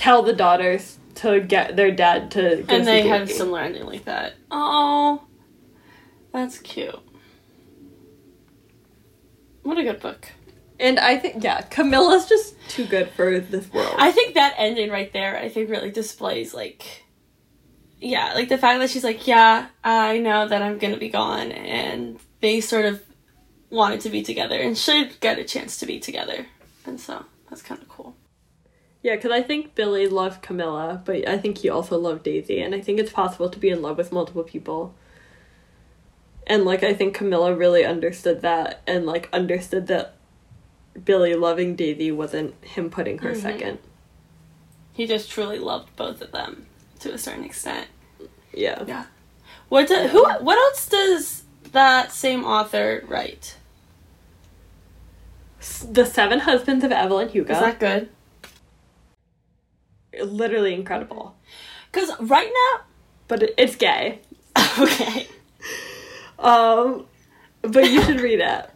tell 0.00 0.22
the 0.22 0.32
daughters 0.32 0.96
to 1.16 1.40
get 1.40 1.76
their 1.76 1.90
dad 1.90 2.30
to 2.30 2.64
and 2.68 2.86
they 2.86 3.06
had 3.06 3.22
a 3.22 3.26
similar 3.26 3.60
ending 3.60 3.84
like 3.84 4.06
that. 4.06 4.32
Oh, 4.50 5.22
that's 6.32 6.58
cute. 6.58 6.98
What 9.62 9.76
a 9.76 9.82
good 9.82 10.00
book. 10.00 10.28
And 10.78 10.98
I 10.98 11.18
think 11.18 11.44
yeah, 11.44 11.60
Camilla's 11.60 12.26
just 12.26 12.54
too 12.70 12.86
good 12.86 13.10
for 13.10 13.38
this 13.38 13.70
world. 13.70 13.94
I 13.98 14.10
think 14.10 14.34
that 14.34 14.54
ending 14.56 14.90
right 14.90 15.12
there, 15.12 15.36
I 15.36 15.50
think 15.50 15.68
really 15.68 15.90
displays 15.90 16.54
like, 16.54 17.04
yeah, 18.00 18.32
like 18.34 18.48
the 18.48 18.58
fact 18.58 18.80
that 18.80 18.90
she's 18.90 19.04
like, 19.04 19.26
yeah, 19.26 19.68
I 19.84 20.18
know 20.18 20.48
that 20.48 20.62
I'm 20.62 20.78
gonna 20.78 20.96
be 20.96 21.10
gone, 21.10 21.52
and 21.52 22.18
they 22.40 22.60
sort 22.60 22.86
of 22.86 23.02
wanted 23.68 24.00
to 24.00 24.10
be 24.10 24.22
together 24.22 24.58
and 24.58 24.76
should 24.76 25.20
get 25.20 25.38
a 25.38 25.44
chance 25.44 25.76
to 25.78 25.86
be 25.86 26.00
together, 26.00 26.46
and 26.86 26.98
so 26.98 27.24
that's 27.48 27.62
kind 27.62 27.80
of 27.80 27.88
cool. 27.88 28.16
Yeah, 29.02 29.16
because 29.16 29.30
I 29.30 29.42
think 29.42 29.74
Billy 29.74 30.06
loved 30.08 30.42
Camilla, 30.42 31.02
but 31.04 31.26
I 31.28 31.38
think 31.38 31.58
he 31.58 31.68
also 31.68 31.98
loved 31.98 32.22
Daisy, 32.22 32.60
and 32.60 32.74
I 32.74 32.80
think 32.80 32.98
it's 32.98 33.12
possible 33.12 33.48
to 33.50 33.58
be 33.58 33.68
in 33.70 33.82
love 33.82 33.98
with 33.98 34.12
multiple 34.12 34.42
people. 34.44 34.94
And 36.46 36.64
like 36.64 36.82
I 36.82 36.94
think 36.94 37.14
Camilla 37.14 37.54
really 37.54 37.84
understood 37.84 38.40
that, 38.42 38.82
and 38.86 39.06
like 39.06 39.28
understood 39.32 39.86
that 39.88 40.16
Billy 41.04 41.34
loving 41.34 41.76
Daisy 41.76 42.10
wasn't 42.10 42.62
him 42.64 42.90
putting 42.90 43.18
her 43.18 43.32
Mhm. 43.32 43.42
second. 43.42 43.78
He 44.92 45.06
just 45.06 45.30
truly 45.30 45.58
loved 45.58 45.94
both 45.96 46.20
of 46.20 46.32
them 46.32 46.66
to 47.00 47.12
a 47.12 47.18
certain 47.18 47.44
extent. 47.44 47.88
Yeah. 48.52 48.84
Yeah. 48.86 49.04
What 49.68 49.88
do, 49.88 49.94
who? 50.08 50.24
What 50.24 50.58
else 50.58 50.88
does 50.88 51.44
that 51.72 52.12
same 52.12 52.44
author 52.44 53.04
write? 53.06 53.56
The 55.88 56.04
Seven 56.06 56.40
Husbands 56.40 56.84
of 56.84 56.92
Evelyn 56.92 57.28
Hugo. 57.28 57.52
Is 57.52 57.60
that 57.60 57.78
good? 57.78 58.08
literally 60.18 60.74
incredible. 60.74 61.36
Because 61.90 62.10
right 62.20 62.50
now, 62.52 62.84
But 63.28 63.42
it, 63.42 63.54
it's 63.56 63.76
gay. 63.76 64.20
okay. 64.78 65.28
Um, 66.38 67.06
but 67.62 67.90
you 67.90 68.02
should 68.02 68.20
read 68.20 68.40
it. 68.40 68.70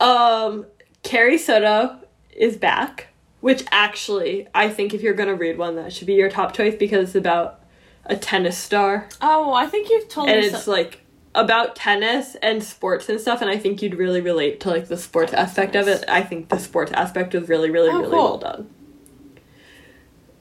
Um, 0.00 0.66
Carrie 1.02 1.38
Soto 1.38 1.98
is 2.34 2.56
back, 2.56 3.08
which 3.44 3.62
actually 3.70 4.48
I 4.54 4.70
think 4.70 4.94
if 4.94 5.02
you're 5.02 5.12
gonna 5.20 5.34
read 5.34 5.58
one, 5.58 5.76
that 5.76 5.92
should 5.92 6.06
be 6.06 6.14
your 6.14 6.30
top 6.30 6.54
choice 6.54 6.74
because 6.74 7.08
it's 7.08 7.14
about 7.14 7.60
a 8.06 8.16
tennis 8.16 8.56
star 8.56 9.06
Oh, 9.20 9.52
I 9.52 9.66
think 9.66 9.90
you've 9.90 10.08
told 10.08 10.28
and 10.30 10.40
me. 10.40 10.46
it's 10.46 10.64
so- 10.64 10.70
like 10.70 11.00
about 11.34 11.74
tennis 11.76 12.36
and 12.36 12.62
sports 12.62 13.08
and 13.08 13.20
stuff. 13.20 13.42
And 13.42 13.50
I 13.50 13.58
think 13.58 13.82
you'd 13.82 13.96
really 13.96 14.20
relate 14.20 14.60
to 14.60 14.70
like 14.70 14.86
the 14.88 14.96
sports 14.96 15.32
aspect 15.34 15.74
of 15.76 15.88
it. 15.88 16.04
I 16.08 16.22
think 16.22 16.48
the 16.48 16.58
sports 16.58 16.92
aspect 16.92 17.34
was 17.34 17.48
really, 17.48 17.70
really, 17.70 17.90
Oh, 17.90 17.98
really 17.98 18.10
cool. 18.10 18.24
well 18.24 18.38
done. 18.38 18.70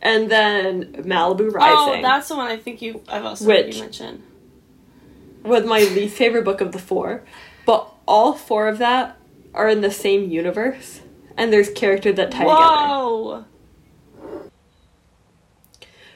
And 0.02 0.30
then 0.30 0.94
Malibu 1.04 1.52
Rising. 1.52 2.00
oh, 2.00 2.02
that's 2.02 2.28
the 2.28 2.36
one 2.36 2.48
I 2.52 2.58
think 2.58 2.82
you. 2.82 3.02
I've 3.08 3.26
also 3.26 3.48
Which? 3.48 3.76
you 3.78 3.82
mention. 3.84 4.24
was 5.44 5.66
my 5.66 5.80
least 5.80 6.16
favorite 6.16 6.46
book 6.46 6.62
of 6.62 6.72
the 6.74 6.80
four, 6.80 7.24
but 7.66 7.92
all 8.08 8.34
four 8.34 8.68
of 8.68 8.78
that 8.78 9.18
are 9.54 9.68
in 9.70 9.82
the 9.82 9.92
same 9.92 10.30
universe, 10.30 11.02
and 11.38 11.52
there's 11.52 11.70
character 11.70 12.12
that 12.14 12.32
tie 12.32 12.40
together. 12.40 12.56
Whoa! 12.56 13.46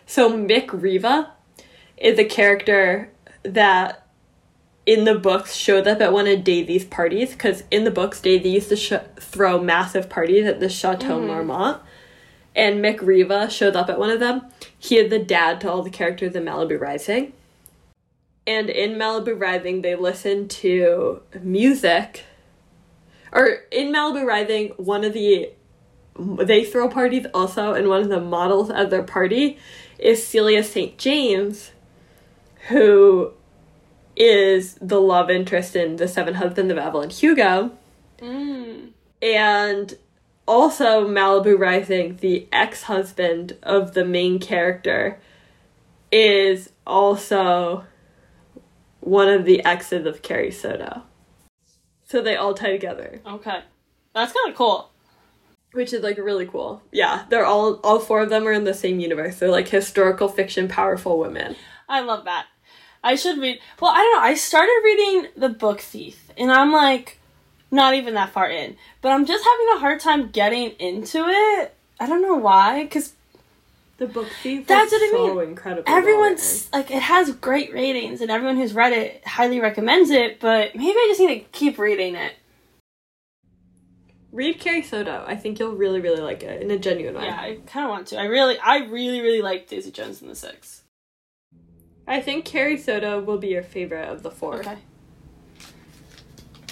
So 0.05 0.31
Mick 0.31 0.69
Riva 0.71 1.33
is 1.97 2.17
a 2.17 2.25
character 2.25 3.11
that 3.43 4.07
in 4.85 5.03
the 5.03 5.15
books 5.15 5.53
showed 5.53 5.85
up 5.85 5.99
at 5.99 6.13
one 6.13 6.27
of 6.27 6.45
Daisy's 6.45 6.85
parties 6.85 7.31
because 7.31 7.63
in 7.69 7.83
the 7.83 7.91
books 7.91 8.21
Daisy 8.21 8.49
used 8.49 8.69
to 8.69 8.77
sh- 8.77 8.93
throw 9.19 9.61
massive 9.61 10.09
parties 10.09 10.45
at 10.45 10.61
the 10.61 10.69
Chateau 10.69 11.17
mm-hmm. 11.17 11.27
Marmont, 11.27 11.81
and 12.55 12.83
Mick 12.83 13.01
Riva 13.01 13.49
showed 13.49 13.75
up 13.75 13.89
at 13.89 13.99
one 13.99 14.09
of 14.09 14.21
them. 14.21 14.43
He 14.79 14.97
is 14.97 15.09
the 15.09 15.19
dad 15.19 15.59
to 15.61 15.69
all 15.69 15.83
the 15.83 15.89
characters 15.89 16.35
in 16.35 16.45
Malibu 16.45 16.79
Rising. 16.79 17.33
And 18.47 18.69
in 18.69 18.93
Malibu 18.93 19.39
Rising, 19.39 19.81
they 19.81 19.95
listen 19.95 20.47
to 20.47 21.21
music. 21.41 22.23
Or 23.31 23.47
in 23.71 23.91
Malibu 23.91 24.25
Rising, 24.25 24.69
one 24.77 25.03
of 25.03 25.13
the 25.13 25.51
they 26.19 26.63
throw 26.63 26.89
parties 26.89 27.25
also, 27.33 27.73
and 27.73 27.87
one 27.87 28.01
of 28.01 28.09
the 28.09 28.19
models 28.19 28.69
at 28.69 28.89
their 28.89 29.03
party 29.03 29.57
is 29.99 30.25
Celia 30.25 30.63
St. 30.63 30.97
James, 30.97 31.71
who 32.69 33.33
is 34.15 34.75
the 34.81 34.99
love 34.99 35.29
interest 35.29 35.75
in 35.75 35.97
The 35.97 36.07
Seven 36.07 36.35
Husbands 36.35 36.71
of 36.71 36.77
Evelyn 36.77 37.11
Hugo. 37.11 37.71
Mm. 38.19 38.89
And 39.21 39.97
also, 40.47 41.07
Malibu 41.07 41.57
Rising, 41.57 42.17
the 42.17 42.47
ex 42.51 42.83
husband 42.83 43.55
of 43.61 43.93
the 43.93 44.05
main 44.05 44.39
character, 44.39 45.19
is 46.11 46.71
also 46.85 47.85
one 49.01 49.27
of 49.27 49.45
the 49.45 49.63
exes 49.63 50.05
of 50.05 50.21
Carrie 50.21 50.51
Soto. 50.51 51.03
So 52.07 52.21
they 52.21 52.35
all 52.35 52.53
tie 52.53 52.71
together, 52.71 53.19
Okay, 53.25 53.59
that's 54.13 54.33
kind 54.33 54.49
of 54.49 54.55
cool. 54.55 54.91
which 55.73 55.91
is 55.93 56.01
like 56.03 56.17
really 56.17 56.45
cool. 56.47 56.81
Yeah, 56.91 57.25
they're 57.29 57.45
all 57.45 57.75
all 57.83 57.99
four 57.99 58.21
of 58.21 58.29
them 58.29 58.47
are 58.47 58.53
in 58.53 58.63
the 58.63 58.73
same 58.73 58.99
universe. 58.99 59.37
They're 59.39 59.51
like 59.51 59.67
historical 59.67 60.27
fiction, 60.29 60.67
powerful 60.67 61.19
women. 61.19 61.55
I 61.89 61.99
love 62.01 62.25
that. 62.25 62.45
I 63.03 63.15
should 63.15 63.37
read. 63.39 63.59
Well, 63.79 63.91
I 63.91 63.97
don't 63.97 64.13
know. 64.15 64.27
I 64.27 64.33
started 64.35 64.81
reading 64.83 65.27
The 65.37 65.49
Book 65.49 65.79
Thief, 65.81 66.31
and 66.37 66.51
I'm 66.51 66.71
like, 66.71 67.19
not 67.71 67.93
even 67.93 68.13
that 68.15 68.31
far 68.31 68.49
in, 68.49 68.75
but 69.01 69.09
I'm 69.11 69.25
just 69.25 69.43
having 69.43 69.67
a 69.75 69.79
hard 69.79 69.99
time 69.99 70.29
getting 70.29 70.71
into 70.79 71.25
it. 71.27 71.73
I 71.99 72.07
don't 72.07 72.21
know 72.21 72.35
why, 72.35 72.83
because 72.83 73.13
The 73.97 74.05
book 74.07 74.27
thief. 74.43 74.67
That's 74.67 74.91
what 74.91 75.01
I 75.01 75.09
so 75.11 75.35
mean. 75.35 75.49
incredible. 75.49 75.83
everyone's 75.91 76.69
like, 76.71 76.91
it 76.91 77.01
has 77.01 77.31
great 77.31 77.73
ratings, 77.73 78.21
and 78.21 78.29
everyone 78.29 78.55
who's 78.57 78.73
read 78.73 78.93
it 78.93 79.25
highly 79.25 79.59
recommends 79.59 80.11
it. 80.11 80.39
But 80.39 80.75
maybe 80.75 80.91
I 80.91 81.05
just 81.09 81.19
need 81.19 81.39
to 81.39 81.45
keep 81.51 81.79
reading 81.79 82.15
it. 82.15 82.33
read 84.31 84.59
Carrie 84.59 84.83
Soto. 84.83 85.23
I 85.27 85.35
think 85.35 85.57
you'll 85.57 85.75
really 85.75 85.99
really 85.99 86.21
like 86.21 86.43
it 86.43 86.61
in 86.61 86.69
a 86.69 86.77
genuine 86.77 87.15
way. 87.15 87.25
Yeah, 87.25 87.39
I 87.39 87.57
kind 87.65 87.85
of 87.85 87.89
want 87.89 88.07
to. 88.07 88.19
I 88.19 88.25
really, 88.25 88.59
I 88.59 88.85
really, 88.85 89.19
really 89.21 89.41
like 89.41 89.67
Daisy 89.67 89.89
Jones 89.89 90.21
and 90.21 90.29
the 90.29 90.35
Six. 90.35 90.83
I 92.07 92.21
think 92.21 92.45
Carrie 92.45 92.77
Soto 92.77 93.19
will 93.19 93.39
be 93.39 93.47
your 93.47 93.63
favorite 93.63 94.07
of 94.07 94.21
the 94.21 94.29
four. 94.31 94.59
Okay. 94.59 94.77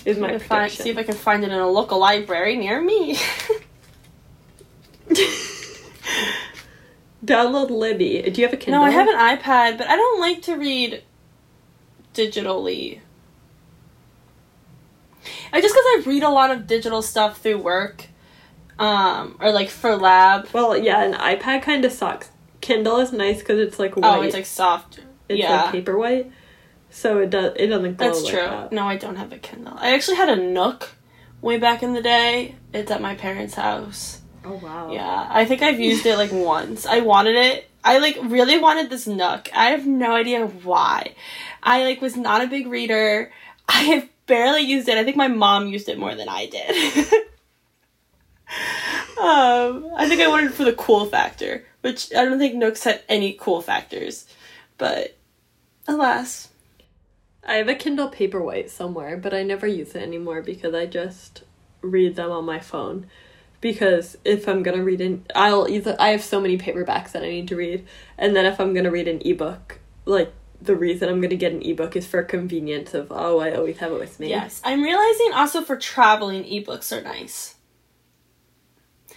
Is 0.06 0.20
my 0.20 0.28
gonna 0.28 0.40
find, 0.40 0.72
see 0.72 0.92
if 0.92 0.98
I 1.00 1.04
can 1.04 1.16
find 1.16 1.44
it 1.44 1.52
in 1.52 1.58
a 1.58 1.68
local 1.68 1.98
library 1.98 2.56
near 2.56 2.80
me. 2.80 3.18
Download 7.24 7.70
Libby. 7.70 8.22
Do 8.30 8.42
you 8.42 8.48
have 8.48 8.54
a 8.54 8.58
Kindle? 8.58 8.82
No, 8.82 8.88
I 8.88 8.92
have 8.92 9.08
an 9.08 9.16
iPad, 9.16 9.78
but 9.78 9.88
I 9.88 9.96
don't 9.96 10.20
like 10.20 10.42
to 10.44 10.56
read 10.56 11.04
digitally. 12.14 13.00
I 15.52 15.62
just 15.62 15.74
because 15.74 15.86
I 15.86 16.04
read 16.06 16.24
a 16.24 16.30
lot 16.30 16.52
of 16.52 16.68
digital 16.68 17.02
stuff 17.02 17.42
through 17.42 17.58
work, 17.58 18.08
um, 18.78 19.38
or 19.40 19.52
like 19.52 19.70
for 19.70 19.96
lab. 19.96 20.48
Well, 20.54 20.78
yeah, 20.78 21.04
an 21.04 21.14
iPad 21.14 21.64
kind 21.64 21.84
of 21.86 21.92
sucks. 21.92 22.30
Kindle 22.62 22.98
is 22.98 23.12
nice 23.12 23.40
because 23.40 23.60
it's 23.60 23.80
like 23.80 23.96
white. 23.96 24.18
Oh, 24.18 24.22
it's 24.22 24.34
like 24.36 24.46
soft. 24.46 25.00
it's 25.30 25.40
yeah, 25.40 25.64
like 25.64 25.72
paper 25.72 25.98
white, 25.98 26.32
so 26.90 27.20
it 27.20 27.30
does 27.30 27.54
it 27.56 27.68
doesn't 27.68 27.98
glow 27.98 28.08
that's 28.08 28.24
like 28.24 28.34
true. 28.34 28.42
that. 28.42 28.72
No, 28.72 28.86
I 28.86 28.98
don't 28.98 29.16
have 29.16 29.32
a 29.32 29.38
Kindle. 29.38 29.76
I 29.78 29.94
actually 29.94 30.18
had 30.18 30.30
a 30.30 30.36
Nook 30.36 30.92
way 31.42 31.58
back 31.58 31.84
in 31.84 31.94
the 31.94 32.02
day. 32.02 32.56
It's 32.74 32.92
at 32.92 33.02
my 33.02 33.16
parents' 33.16 33.56
house. 33.56 34.22
Oh 34.46 34.60
wow. 34.62 34.92
Yeah, 34.92 35.28
I 35.30 35.46
think 35.46 35.62
I've 35.62 35.80
used 35.80 36.06
it 36.06 36.18
like 36.18 36.32
once. 36.34 36.86
I 36.86 37.00
wanted 37.00 37.36
it. 37.36 37.70
I 37.84 37.98
like 37.98 38.18
really 38.24 38.60
wanted 38.60 38.90
this 38.90 39.08
Nook. 39.08 39.50
I 39.54 39.72
have 39.72 39.86
no 39.86 40.14
idea 40.14 40.46
why. 40.46 41.16
I 41.64 41.84
like 41.84 42.02
was 42.02 42.16
not 42.16 42.44
a 42.44 42.48
big 42.48 42.68
reader. 42.68 43.32
I 43.68 43.82
have 43.84 44.08
barely 44.28 44.62
used 44.62 44.88
it. 44.88 44.98
I 44.98 45.04
think 45.04 45.18
my 45.18 45.28
mom 45.28 45.68
used 45.68 45.90
it 45.90 45.98
more 45.98 46.16
than 46.16 46.30
I 46.30 46.46
did. 46.46 46.70
um, 49.20 49.92
I 49.96 50.08
think 50.08 50.22
I 50.22 50.28
wanted 50.28 50.52
it 50.52 50.54
for 50.54 50.64
the 50.64 50.74
cool 50.74 51.06
factor, 51.08 51.66
which 51.82 52.14
I 52.14 52.26
don't 52.26 52.38
think 52.38 52.56
Nooks 52.56 52.84
had 52.84 53.04
any 53.10 53.34
cool 53.34 53.62
factors. 53.62 54.28
But 54.78 55.18
alas, 55.88 56.50
I 57.44 57.56
have 57.56 57.68
a 57.68 57.76
Kindle 57.76 58.10
Paperwhite 58.10 58.70
somewhere, 58.70 59.18
but 59.18 59.34
I 59.34 59.44
never 59.44 59.68
use 59.68 59.96
it 59.96 60.04
anymore 60.04 60.42
because 60.42 60.74
I 60.74 60.86
just 60.86 61.44
read 61.82 62.16
them 62.16 62.32
on 62.32 62.46
my 62.46 62.60
phone. 62.60 63.08
Because 63.66 64.16
if 64.24 64.48
I'm 64.48 64.62
gonna 64.62 64.84
read 64.84 65.02
an, 65.02 65.26
I'll 65.34 65.68
either 65.68 65.96
I 66.00 66.10
have 66.10 66.24
so 66.24 66.40
many 66.40 66.56
paperbacks 66.56 67.14
that 67.14 67.24
I 67.24 67.30
need 67.30 67.48
to 67.48 67.56
read, 67.56 67.84
and 68.16 68.36
then 68.36 68.46
if 68.46 68.60
I'm 68.60 68.76
gonna 68.76 68.92
read 68.92 69.08
an 69.08 69.24
ebook, 69.26 69.80
like 70.06 70.32
the 70.62 70.76
reason 70.76 71.10
I'm 71.10 71.20
gonna 71.20 71.36
get 71.36 71.52
an 71.52 71.64
ebook 71.64 71.96
is 71.96 72.06
for 72.06 72.22
convenience 72.22 72.94
of 72.94 73.08
oh 73.10 73.40
I 73.40 73.56
always 73.56 73.80
have 73.80 73.92
it 73.92 74.00
with 74.00 74.20
me. 74.20 74.30
yes, 74.30 74.62
I'm 74.64 74.84
realizing 74.84 75.32
also 75.34 75.64
for 75.64 75.78
traveling, 75.78 76.44
ebooks 76.44 76.96
are 76.96 77.02
nice. 77.02 77.56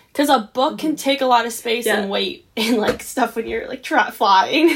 Because 0.06 0.30
a 0.30 0.50
book 0.54 0.78
can 0.78 0.92
mm-hmm. 0.92 0.96
take 0.96 1.20
a 1.20 1.26
lot 1.26 1.44
of 1.44 1.52
space 1.52 1.84
Yeah. 1.84 1.98
and 1.98 2.10
weight 2.10 2.46
and 2.56 2.78
like 2.78 3.02
stuff 3.02 3.36
when 3.36 3.46
you're 3.46 3.68
like 3.68 3.82
tra- 3.82 4.10
flying. 4.12 4.74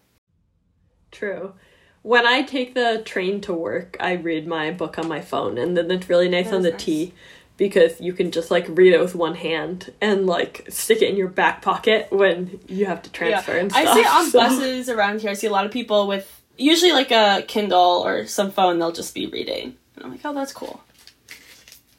True. 1.10 1.54
when 2.02 2.26
I 2.26 2.42
take 2.42 2.74
the 2.74 3.00
train 3.06 3.40
to 3.40 3.54
work, 3.54 3.96
I 3.98 4.12
read 4.12 4.46
my 4.46 4.70
book 4.70 4.98
on 4.98 5.08
my 5.08 5.22
phone, 5.22 5.56
and 5.56 5.74
then 5.74 5.90
it's 5.90 6.10
really 6.10 6.28
nice 6.28 6.52
on 6.52 6.60
the 6.60 6.72
nice. 6.72 6.84
T 6.84 7.14
because 7.56 8.00
you 8.00 8.12
can 8.12 8.30
just 8.30 8.50
like 8.50 8.66
read 8.68 8.92
it 8.92 9.00
with 9.00 9.14
one 9.14 9.34
hand 9.34 9.92
and 10.00 10.26
like 10.26 10.66
stick 10.68 11.02
it 11.02 11.08
in 11.10 11.16
your 11.16 11.28
back 11.28 11.62
pocket 11.62 12.08
when 12.10 12.60
you 12.68 12.86
have 12.86 13.02
to 13.02 13.10
transfer 13.10 13.56
and 13.56 13.70
stuff. 13.72 13.86
I 13.86 13.94
see 13.94 14.06
on 14.06 14.30
so- 14.30 14.38
buses 14.40 14.88
around 14.88 15.20
here. 15.20 15.30
I 15.30 15.34
see 15.34 15.46
a 15.46 15.52
lot 15.52 15.64
of 15.64 15.72
people 15.72 16.06
with 16.06 16.42
usually 16.58 16.92
like 16.92 17.10
a 17.10 17.42
Kindle 17.46 18.02
or 18.04 18.26
some 18.26 18.50
phone. 18.50 18.78
They'll 18.78 18.92
just 18.92 19.14
be 19.14 19.26
reading, 19.26 19.76
and 19.96 20.04
I'm 20.04 20.10
like, 20.10 20.20
oh, 20.24 20.34
that's 20.34 20.52
cool. 20.52 20.82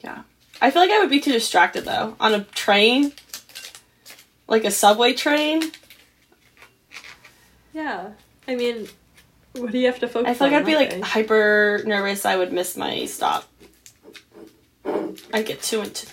Yeah, 0.02 0.22
I 0.60 0.70
feel 0.70 0.82
like 0.82 0.90
I 0.90 1.00
would 1.00 1.10
be 1.10 1.20
too 1.20 1.32
distracted 1.32 1.84
though 1.84 2.16
on 2.20 2.34
a 2.34 2.44
train, 2.44 3.12
like 4.46 4.64
a 4.64 4.70
subway 4.70 5.12
train. 5.12 5.62
Yeah, 7.72 8.10
I 8.46 8.54
mean, 8.54 8.88
what 9.52 9.72
do 9.72 9.78
you 9.78 9.86
have 9.86 9.98
to 10.00 10.08
focus? 10.08 10.26
On? 10.26 10.30
I 10.30 10.34
feel 10.34 10.46
like 10.48 10.54
on 10.54 10.62
I'd 10.62 10.66
be 10.66 10.74
like 10.76 10.90
day? 10.90 11.00
hyper 11.00 11.82
nervous. 11.84 12.24
I 12.24 12.36
would 12.36 12.52
miss 12.52 12.76
my 12.76 13.04
stop. 13.06 13.44
I 15.32 15.42
get 15.42 15.62
too 15.62 15.82
into. 15.82 16.06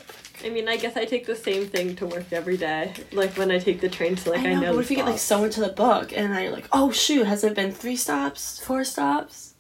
I 0.44 0.50
mean, 0.50 0.68
I 0.68 0.78
guess 0.78 0.96
I 0.98 1.06
take 1.06 1.26
the 1.26 1.36
same 1.36 1.66
thing 1.68 1.96
to 1.96 2.06
work 2.06 2.32
every 2.32 2.58
day. 2.58 2.94
Like 3.12 3.38
when 3.38 3.50
I 3.52 3.58
take 3.60 3.80
the 3.82 3.90
train, 3.90 4.18
so 4.18 4.32
like 4.32 4.42
I 4.42 4.50
I 4.52 4.54
know, 4.54 4.60
know. 4.62 4.68
but 4.68 4.72
the 4.72 4.76
what 4.78 4.86
if 4.86 4.92
you 4.92 4.98
get 4.98 5.06
like 5.06 5.18
so 5.20 5.44
into 5.44 5.62
the 5.62 5.70
book 5.70 6.12
and 6.16 6.34
I 6.34 6.50
like, 6.50 6.68
oh 6.72 6.92
shoot, 6.92 7.26
has 7.26 7.44
it 7.44 7.56
been 7.56 7.72
three 7.72 7.96
stops, 7.96 8.60
four 8.60 8.84
stops? 8.84 9.54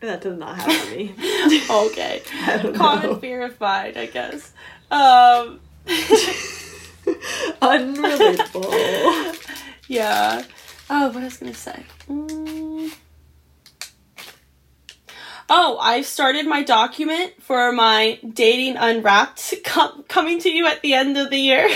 That 0.00 0.20
does 0.20 0.36
not 0.38 0.56
happen 0.56 0.74
to 0.74 0.96
me. 0.96 1.14
okay. 1.70 2.22
I 2.32 2.72
Common 2.74 3.10
know. 3.10 3.18
fear 3.18 3.42
of 3.42 3.58
mine, 3.60 3.94
I 3.96 4.06
guess. 4.06 4.52
Um, 4.90 5.60
Unrelatable. 7.62 9.36
yeah. 9.88 10.42
Oh, 10.90 11.06
what 11.08 11.16
I 11.22 11.24
was 11.24 11.36
gonna 11.38 11.54
say. 11.54 11.84
Mm. 12.08 12.63
Oh, 15.56 15.78
I've 15.80 16.04
started 16.04 16.48
my 16.48 16.64
document 16.64 17.40
for 17.40 17.70
my 17.70 18.18
dating 18.28 18.76
unwrapped 18.76 19.54
com- 19.64 20.02
coming 20.08 20.40
to 20.40 20.50
you 20.50 20.66
at 20.66 20.82
the 20.82 20.94
end 20.94 21.16
of 21.16 21.30
the 21.30 21.38
year. 21.38 21.68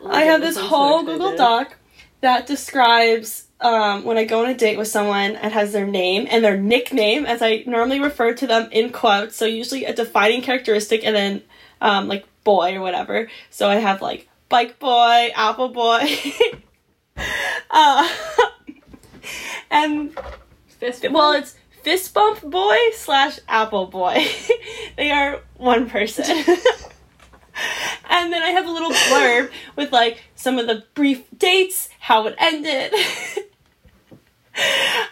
Oh 0.00 0.10
I 0.10 0.22
have 0.22 0.40
this 0.40 0.56
whole 0.56 1.02
Google. 1.02 1.36
Doc 1.36 1.76
that 2.20 2.46
describes 2.46 3.48
um, 3.60 4.04
when 4.04 4.16
I 4.16 4.26
go 4.26 4.44
on 4.44 4.48
a 4.48 4.54
date 4.54 4.78
with 4.78 4.86
someone, 4.86 5.32
it 5.32 5.50
has 5.50 5.72
their 5.72 5.88
name 5.88 6.28
and 6.30 6.44
their 6.44 6.56
nickname, 6.56 7.26
as 7.26 7.42
I 7.42 7.64
normally 7.66 7.98
refer 7.98 8.32
to 8.34 8.46
them 8.46 8.68
in 8.70 8.92
quotes. 8.92 9.34
So 9.34 9.44
usually 9.44 9.86
a 9.86 9.92
defining 9.92 10.40
characteristic 10.40 11.04
and 11.04 11.16
then 11.16 11.42
um, 11.80 12.06
like 12.06 12.26
boy 12.44 12.76
or 12.76 12.80
whatever. 12.80 13.28
So 13.50 13.68
I 13.68 13.76
have 13.76 14.00
like 14.00 14.28
bike 14.48 14.78
boy, 14.78 15.32
apple 15.34 15.70
boy, 15.70 16.06
uh, 17.70 18.08
and 19.72 20.16
Fist 20.84 21.10
well, 21.10 21.32
it's 21.32 21.56
fist 21.82 22.12
bump 22.12 22.42
boy 22.42 22.76
slash 22.92 23.38
apple 23.48 23.86
boy. 23.86 24.22
they 24.98 25.10
are 25.10 25.40
one 25.56 25.88
person. 25.88 26.26
and 28.10 28.30
then 28.30 28.42
I 28.42 28.50
have 28.50 28.66
a 28.66 28.70
little 28.70 28.90
blurb 28.90 29.50
with 29.76 29.92
like 29.92 30.22
some 30.34 30.58
of 30.58 30.66
the 30.66 30.84
brief 30.92 31.24
dates, 31.38 31.88
how 32.00 32.26
it 32.26 32.34
ended. 32.36 32.92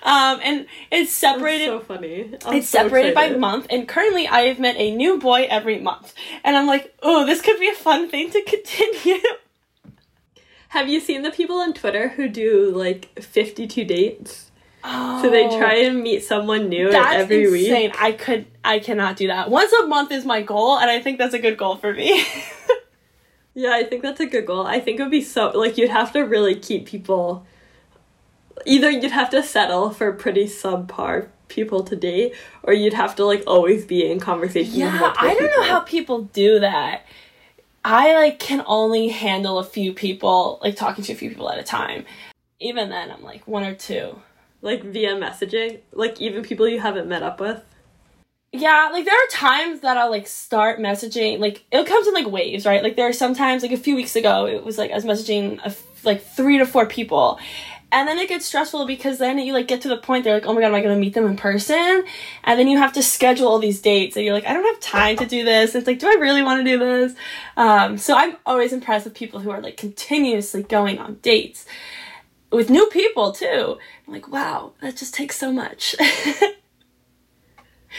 um, 0.03 0.41
and 0.43 0.67
it's 0.91 1.19
That's 1.19 1.37
separated. 1.39 1.69
so 1.69 1.81
funny. 1.81 2.37
I'm 2.45 2.57
it's 2.57 2.69
so 2.69 2.83
separated 2.83 3.15
by 3.15 3.31
month, 3.31 3.67
and 3.71 3.89
currently 3.89 4.29
I 4.29 4.43
have 4.43 4.59
met 4.59 4.77
a 4.77 4.95
new 4.95 5.19
boy 5.19 5.47
every 5.49 5.81
month. 5.81 6.13
And 6.45 6.55
I'm 6.55 6.67
like, 6.67 6.95
oh, 7.03 7.25
this 7.25 7.41
could 7.41 7.59
be 7.59 7.71
a 7.71 7.75
fun 7.75 8.11
thing 8.11 8.31
to 8.31 8.43
continue. 8.43 9.23
Have 10.69 10.91
you 10.91 11.01
seen 11.01 11.23
the 11.23 11.31
people 11.31 11.57
on 11.57 11.73
Twitter 11.73 12.11
who 12.11 12.29
do 12.29 12.71
like 12.71 13.19
52 13.19 13.87
dates? 13.87 14.51
So 14.85 15.31
they 15.31 15.47
oh. 15.47 15.59
try 15.59 15.75
and 15.75 16.03
meet 16.03 16.25
someone 16.25 16.69
new 16.69 16.89
Oh. 16.89 16.93
That's 16.93 17.15
every 17.15 17.45
insane. 17.45 17.91
week. 17.91 18.03
I 18.03 18.13
could, 18.13 18.47
I 18.65 18.81
cannot 18.81 19.17
do 19.17 19.29
that. 19.29 19.51
Once 19.51 19.73
a 19.73 19.87
month 19.87 20.11
is 20.11 20.25
my 20.25 20.43
goal, 20.43 20.79
and 20.79 20.91
I 20.91 21.01
think 21.01 21.19
that's 21.19 21.35
a 21.35 21.39
good 21.39 21.57
goal 21.57 21.77
for 21.77 21.95
me. 21.95 22.25
Yeah, 23.55 23.73
I 23.75 23.85
think 23.85 24.03
that's 24.03 24.21
a 24.21 24.27
good 24.27 24.47
goal. 24.47 24.67
I 24.67 24.81
think 24.81 24.99
it 24.99 25.03
would 25.03 25.13
be 25.13 25.23
so 25.23 25.51
like 25.51 25.77
you'd 25.77 25.91
have 25.91 26.13
to 26.13 26.21
really 26.21 26.55
keep 26.55 26.87
people. 26.87 27.47
Either 28.65 28.91
you'd 28.91 29.11
have 29.11 29.31
to 29.31 29.43
settle 29.43 29.91
for 29.91 30.13
pretty 30.13 30.45
subpar 30.45 31.29
people 31.49 31.85
to 31.85 31.97
date, 31.97 32.35
or 32.63 32.73
you'd 32.73 32.95
have 32.95 33.15
to 33.17 33.25
like 33.25 33.43
always 33.47 33.85
be 33.85 34.11
in 34.11 34.21
conversation. 34.21 34.73
with 34.73 34.79
yeah, 34.79 35.15
I 35.19 35.35
don't 35.35 35.51
know 35.51 35.65
how 35.65 35.81
people 35.81 36.23
do 36.23 36.61
that. 36.61 37.05
I 37.85 38.15
like 38.15 38.39
can 38.39 38.63
only 38.67 39.09
handle 39.09 39.59
a 39.59 39.65
few 39.65 39.93
people, 39.93 40.59
like 40.63 40.77
talking 40.77 41.05
to 41.05 41.13
a 41.13 41.17
few 41.17 41.29
people 41.29 41.51
at 41.51 41.59
a 41.59 41.63
time. 41.63 42.07
Even 42.59 42.89
then, 42.89 43.11
I'm 43.11 43.23
like 43.23 43.47
one 43.47 43.65
or 43.65 43.75
two. 43.75 44.17
Like 44.63 44.85
via 44.85 45.17
messaging, 45.17 45.81
like 45.93 46.21
even 46.21 46.43
people 46.43 46.67
you 46.67 46.81
haven't 46.81 47.09
met 47.09 47.23
up 47.23 47.41
with. 47.41 47.63
Yeah, 48.55 48.91
like 48.93 49.05
there 49.05 49.15
are 49.15 49.29
times 49.31 49.81
that 49.81 49.97
I'll 49.97 50.11
like 50.11 50.27
start 50.27 50.79
messaging, 50.79 51.39
like 51.39 51.65
it 51.73 51.87
comes 51.87 52.07
in 52.07 52.15
like 52.15 52.29
waves, 52.29 52.65
right? 52.65 52.83
Like 52.83 52.97
there 52.97 53.09
are 53.09 53.13
sometimes, 53.13 53.63
like 53.63 53.73
a 53.73 53.77
few 53.77 53.97
weeks 53.97 54.15
ago, 54.15 54.47
it 54.47 54.65
was 54.65 54.79
like 54.79 54.91
I 54.91 54.95
was 54.95 55.05
messaging 55.05 55.59
like 56.05 56.23
three 56.23 56.59
to 56.59 56.67
four 56.67 56.87
people, 56.87 57.39
and 57.91 58.07
then 58.07 58.19
it 58.19 58.29
gets 58.29 58.45
stressful 58.45 58.87
because 58.87 59.19
then 59.19 59.39
you 59.39 59.55
like 59.55 59.69
get 59.69 59.81
to 59.83 59.89
the 59.89 59.97
point 59.97 60.25
they're 60.25 60.35
like, 60.35 60.47
oh 60.47 60.53
my 60.53 60.61
god, 60.61 60.67
am 60.69 60.75
I 60.75 60.83
gonna 60.83 60.97
meet 60.97 61.15
them 61.15 61.27
in 61.27 61.37
person? 61.37 62.05
And 62.45 62.61
then 62.61 62.69
you 62.69 62.77
have 62.77 62.93
to 62.93 63.03
schedule 63.03 63.49
all 63.49 63.59
these 63.59 63.81
dates, 63.81 64.17
and 64.17 64.25
you're 64.25 64.35
like, 64.35 64.47
I 64.47 64.53
don't 64.53 64.65
have 64.65 64.81
time 64.81 65.17
to 65.17 65.27
do 65.27 65.45
this. 65.45 65.75
It's 65.75 65.87
like, 65.87 65.99
do 65.99 66.07
I 66.07 66.17
really 66.21 66.43
want 66.43 66.65
to 66.65 66.71
do 66.71 66.79
this? 66.79 67.15
Um, 67.57 67.97
so 67.97 68.15
I'm 68.15 68.37
always 68.45 68.75
impressed 68.75 69.07
with 69.07 69.15
people 69.15 69.41
who 69.41 69.51
are 69.51 69.63
like 69.63 69.79
continuously 69.79 70.63
going 70.63 70.99
on 70.99 71.15
dates 71.23 71.65
with 72.53 72.71
new 72.71 72.87
people 72.87 73.33
too. 73.33 73.79
I'm 74.07 74.13
like, 74.13 74.29
wow, 74.29 74.73
that 74.81 74.97
just 74.97 75.15
takes 75.15 75.37
so 75.37 75.53
much. 75.53 75.97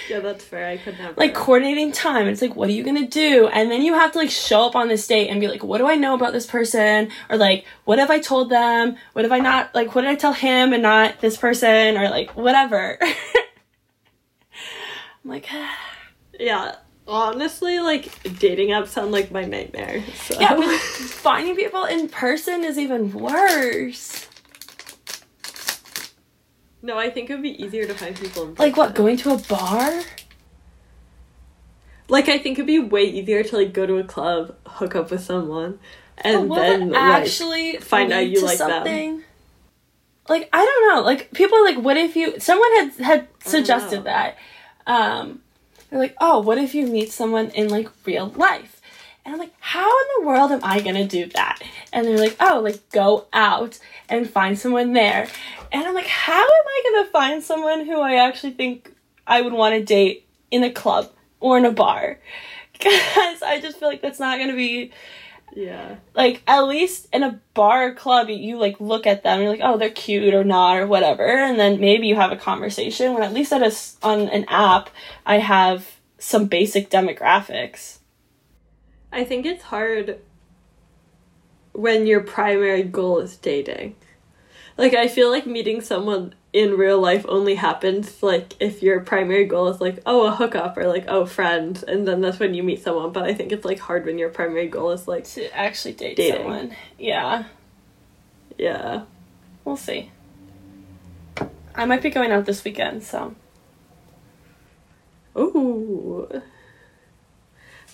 Yeah, 0.10 0.20
that's 0.20 0.44
fair. 0.44 0.68
I 0.68 0.78
could 0.78 0.98
never. 0.98 1.13
like 1.18 1.34
coordinating 1.34 1.92
time. 1.92 2.28
It's 2.28 2.42
like, 2.42 2.56
what 2.56 2.70
are 2.70 2.74
you 2.74 2.84
gonna 2.84 3.08
do? 3.08 3.48
And 3.48 3.72
then 3.72 3.82
you 3.82 3.94
have 3.94 4.12
to 4.13 4.18
like 4.18 4.30
show 4.30 4.66
up 4.66 4.76
on 4.76 4.88
this 4.88 5.06
date 5.08 5.30
and 5.30 5.39
be 5.39 5.48
like, 5.48 5.63
what 5.63 5.78
do 5.78 5.88
I 5.88 5.96
know 5.96 6.16
about 6.16 6.34
this 6.34 6.46
person? 6.46 7.10
Or 7.30 7.38
like, 7.38 7.66
what 7.86 8.00
have 8.00 8.10
I 8.10 8.20
told 8.20 8.50
them? 8.50 8.98
What 9.13 9.26
have 9.26 9.32
I 9.32 9.39
not 9.39 9.74
like? 9.76 9.96
What 9.96 10.02
did 10.02 10.12
I 10.12 10.16
tell 10.16 10.34
him 10.34 10.74
and 10.74 10.84
not 10.84 11.22
this 11.22 11.38
person? 11.38 11.98
Or 11.98 12.10
like 12.10 12.36
whatever. 12.36 12.98
I'm 13.02 15.30
like, 15.30 15.48
ah. 15.52 15.78
yeah, 16.39 16.76
honestly, 17.08 17.80
like 17.80 18.39
dating 18.39 18.70
apps 18.70 18.89
sound 18.89 19.12
like 19.12 19.32
my 19.32 19.46
nightmare. 19.46 20.04
So. 20.16 20.39
yeah, 20.39 20.78
finding 20.78 21.56
people 21.56 21.86
in 21.86 22.10
person 22.10 22.63
is 22.63 22.78
even 22.78 23.13
worse. 23.13 24.28
No, 26.84 26.98
I 26.98 27.10
think 27.10 27.30
it 27.30 27.34
would 27.34 27.41
be 27.41 27.63
easier 27.63 27.88
to 27.88 27.93
find 27.93 28.13
people. 28.13 28.50
In 28.50 28.56
Like 28.56 28.76
what? 28.76 28.93
Going 28.93 29.15
to 29.17 29.34
a 29.34 29.38
bar? 29.38 30.02
Like 32.10 32.28
I 32.28 32.38
think 32.38 32.60
it'd 32.60 32.67
be 32.67 32.78
way 32.78 33.04
easier 33.04 33.41
to 33.41 33.58
like 33.58 33.72
go 33.74 33.88
to 33.88 33.98
a 33.98 34.04
club, 34.04 34.56
hook 34.67 34.93
up 34.93 35.10
with 35.10 35.24
someone, 35.24 35.80
and 36.17 36.52
then 36.52 36.89
like, 36.89 37.02
actually 37.02 37.78
find 37.78 38.12
out 38.12 38.28
you 38.28 38.43
like 38.43 38.58
them. 38.58 38.69
something? 38.69 39.24
Like 40.28 40.50
I 40.52 40.65
don't 40.65 40.96
know. 40.96 41.02
Like 41.04 41.32
people 41.32 41.58
are 41.58 41.63
like, 41.63 41.78
what 41.78 41.96
if 41.96 42.17
you? 42.17 42.38
Someone 42.41 42.72
had 42.74 42.93
had 42.96 43.28
suggested 43.43 44.04
that. 44.04 44.38
Um, 44.86 45.41
they're 45.89 46.00
like, 46.00 46.15
oh, 46.19 46.41
what 46.41 46.58
if 46.58 46.76
you 46.76 46.86
meet 46.86 47.13
someone 47.13 47.50
in 47.52 47.69
like 47.69 47.88
real 48.06 48.28
life? 48.36 48.73
And 49.26 49.34
I'm 49.34 49.40
like, 49.40 49.54
how 49.60 49.88
in 49.88 50.08
the 50.18 50.28
world 50.28 50.52
am 50.52 50.60
I 50.64 50.82
gonna 50.82 51.08
do 51.08 51.28
that? 51.28 51.60
And 51.92 52.06
they're 52.06 52.18
like, 52.18 52.36
oh, 52.40 52.60
like 52.62 52.90
go 52.90 53.28
out 53.32 53.80
and 54.10 54.30
find 54.30 54.60
someone 54.60 54.94
there. 54.94 55.28
And 55.72 55.86
I'm 55.86 55.94
like, 55.94 56.08
how 56.08 56.42
am 56.42 56.48
I 56.68 56.82
gonna 56.92 57.10
find 57.10 57.44
someone 57.44 57.86
who 57.86 58.00
I 58.02 58.16
actually 58.16 58.52
think 58.52 58.94
I 59.26 59.42
would 59.42 59.54
want 59.54 59.76
to 59.76 59.84
date 59.84 60.26
in 60.52 60.64
a 60.64 60.72
club 60.72 61.12
or 61.40 61.58
in 61.58 61.66
a 61.66 61.72
bar? 61.72 62.20
Because 62.74 63.42
I 63.44 63.62
just 63.62 63.80
feel 63.80 63.88
like 63.88 64.02
that's 64.02 64.20
not 64.20 64.40
gonna 64.40 64.56
be 64.56 64.92
yeah, 65.56 65.98
like 66.16 66.42
at 66.48 66.62
least 66.62 67.08
in 67.14 67.24
a 67.24 67.40
bar 67.54 67.90
or 67.90 67.94
club 67.94 68.30
you, 68.30 68.58
like 68.58 68.80
look 68.80 69.06
at 69.06 69.24
them 69.24 69.34
and 69.34 69.44
you're 69.44 69.52
like 69.52 69.62
oh 69.64 69.78
they're 69.78 69.90
cute 69.90 70.34
or 70.34 70.44
not 70.44 70.78
or 70.78 70.88
whatever 70.88 71.24
and 71.24 71.60
then 71.60 71.80
maybe 71.80 72.08
you 72.08 72.16
have 72.16 72.32
a 72.32 72.36
conversation 72.36 73.14
when 73.14 73.24
at 73.24 73.34
least 73.34 73.54
at 73.54 73.62
a 73.62 73.74
on 74.06 74.22
an 74.30 74.46
app 74.48 74.90
i 75.26 75.38
have 75.38 75.98
some 76.18 76.46
basic 76.46 76.90
demographics 76.90 78.00
I 79.13 79.23
think 79.23 79.45
it's 79.45 79.63
hard 79.63 80.19
when 81.71 82.08
your 82.08 82.21
primary 82.21 82.84
goal 82.84 83.19
is 83.19 83.38
dating. 83.38 83.95
Like 84.76 84.95
I 84.95 85.08
feel 85.08 85.30
like 85.30 85.45
meeting 85.45 85.82
someone 85.82 86.34
in 86.52 86.78
real 86.78 86.99
life 86.99 87.26
only 87.28 87.56
happens 87.56 88.21
like 88.21 88.54
if 88.60 88.84
your 88.84 88.99
primary 88.99 89.45
goal 89.45 89.67
is 89.69 89.82
like 89.82 89.99
oh 90.06 90.28
a 90.28 90.32
hookup 90.32 90.78
or 90.78 90.86
like 90.86 91.06
oh 91.08 91.26
friends 91.26 91.82
and 91.82 92.08
then 92.08 92.21
that's 92.21 92.38
when 92.38 92.54
you 92.54 92.62
meet 92.62 92.82
someone 92.82 93.12
but 93.12 93.23
I 93.23 93.34
think 93.34 93.52
it's 93.52 93.65
like 93.65 93.80
hard 93.80 94.06
when 94.06 94.19
your 94.19 94.30
primary 94.30 94.67
goal 94.67 94.91
is 94.91 95.08
like 95.08 95.26
to 95.30 95.49
actually 95.58 95.95
date 95.95 96.15
Dating. 96.15 96.41
someone 96.43 96.76
yeah 96.99 97.45
yeah 98.60 99.06
we'll 99.65 99.78
see 99.78 100.12
i 101.73 101.86
might 101.86 102.04
be 102.04 102.12
going 102.12 102.32
out 102.32 102.45
this 102.45 102.63
weekend 102.63 103.02
so 103.02 103.34
Ooh. 105.36 106.30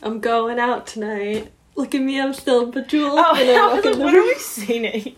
I'm 0.01 0.19
going 0.19 0.59
out 0.59 0.87
tonight. 0.87 1.51
Look 1.75 1.93
at 1.95 2.01
me, 2.01 2.19
I'm 2.19 2.33
still 2.33 2.65
bejeweled. 2.71 3.19
oh 3.19 3.23
I 3.35 3.73
was 3.73 3.85
like, 3.85 3.97
what 3.97 4.13
are 4.13 4.21
we 4.21 4.35
seeing 4.35 5.15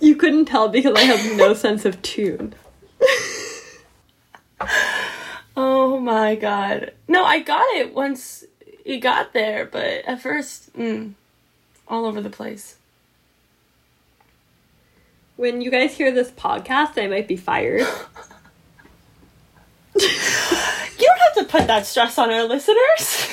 You 0.00 0.16
couldn't 0.16 0.46
tell 0.46 0.68
because 0.68 0.94
I 0.96 1.02
have 1.02 1.36
no 1.36 1.54
sense 1.54 1.84
of 1.84 2.00
tune. 2.02 2.54
Oh 5.56 5.98
my 5.98 6.34
god. 6.36 6.92
No, 7.08 7.24
I 7.24 7.40
got 7.40 7.66
it 7.76 7.94
once 7.94 8.44
it 8.84 8.98
got 8.98 9.32
there, 9.32 9.66
but 9.66 10.04
at 10.06 10.22
first, 10.22 10.72
mm, 10.74 11.12
all 11.86 12.06
over 12.06 12.20
the 12.20 12.30
place. 12.30 12.76
When 15.36 15.60
you 15.60 15.70
guys 15.70 15.96
hear 15.96 16.10
this 16.10 16.30
podcast, 16.30 17.00
I 17.00 17.06
might 17.06 17.28
be 17.28 17.36
fired. 17.36 17.86
Don't 21.08 21.18
have 21.20 21.46
to 21.46 21.52
put 21.58 21.66
that 21.66 21.86
stress 21.86 22.18
on 22.18 22.30
our 22.30 22.44
listeners. 22.44 23.28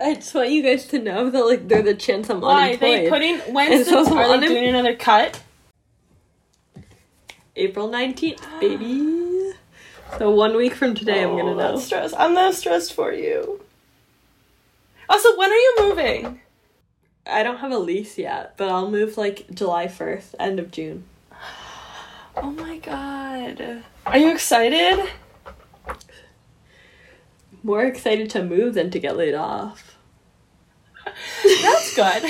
I 0.00 0.14
just 0.14 0.34
want 0.34 0.50
you 0.50 0.62
guys 0.62 0.86
to 0.86 0.98
know 0.98 1.28
that 1.30 1.44
like 1.46 1.68
there's 1.68 1.86
a 1.86 1.94
chance 1.94 2.30
I'm 2.30 2.40
Why? 2.40 2.68
unemployed. 2.70 2.80
They 2.80 3.08
putting 3.10 3.38
when's 3.54 3.86
And 3.88 3.96
the, 3.98 4.04
so 4.10 4.18
are 4.18 4.40
they 4.40 4.46
unem- 4.46 4.48
doing 4.48 4.68
another 4.68 4.96
cut? 4.96 5.40
April 7.56 7.88
19th, 7.90 8.40
baby. 8.60 9.52
So 10.18 10.30
one 10.30 10.56
week 10.56 10.74
from 10.74 10.94
today, 10.94 11.22
I'm 11.22 11.36
gonna 11.36 11.52
Oh, 11.52 11.54
know. 11.74 11.78
stress. 11.78 12.12
I'm 12.16 12.32
not 12.34 12.54
stressed 12.54 12.92
for 12.94 13.12
you. 13.12 13.60
Also, 15.08 15.36
when 15.36 15.50
are 15.50 15.54
you 15.54 15.74
moving? 15.80 16.40
I 17.26 17.42
don't 17.42 17.58
have 17.58 17.70
a 17.72 17.78
lease 17.78 18.16
yet, 18.18 18.54
but 18.56 18.68
I'll 18.70 18.90
move 18.90 19.16
like 19.18 19.46
July 19.54 19.86
1st, 19.86 20.34
end 20.40 20.58
of 20.58 20.70
June. 20.70 21.04
Oh 22.36 22.50
my 22.50 22.78
god. 22.78 23.84
Are 24.06 24.16
you 24.18 24.32
excited? 24.32 25.06
More 27.62 27.82
excited 27.84 28.30
to 28.30 28.42
move 28.44 28.74
than 28.74 28.90
to 28.90 28.98
get 28.98 29.16
laid 29.16 29.34
off. 29.34 29.96
That's 31.62 31.94
good. 31.94 32.24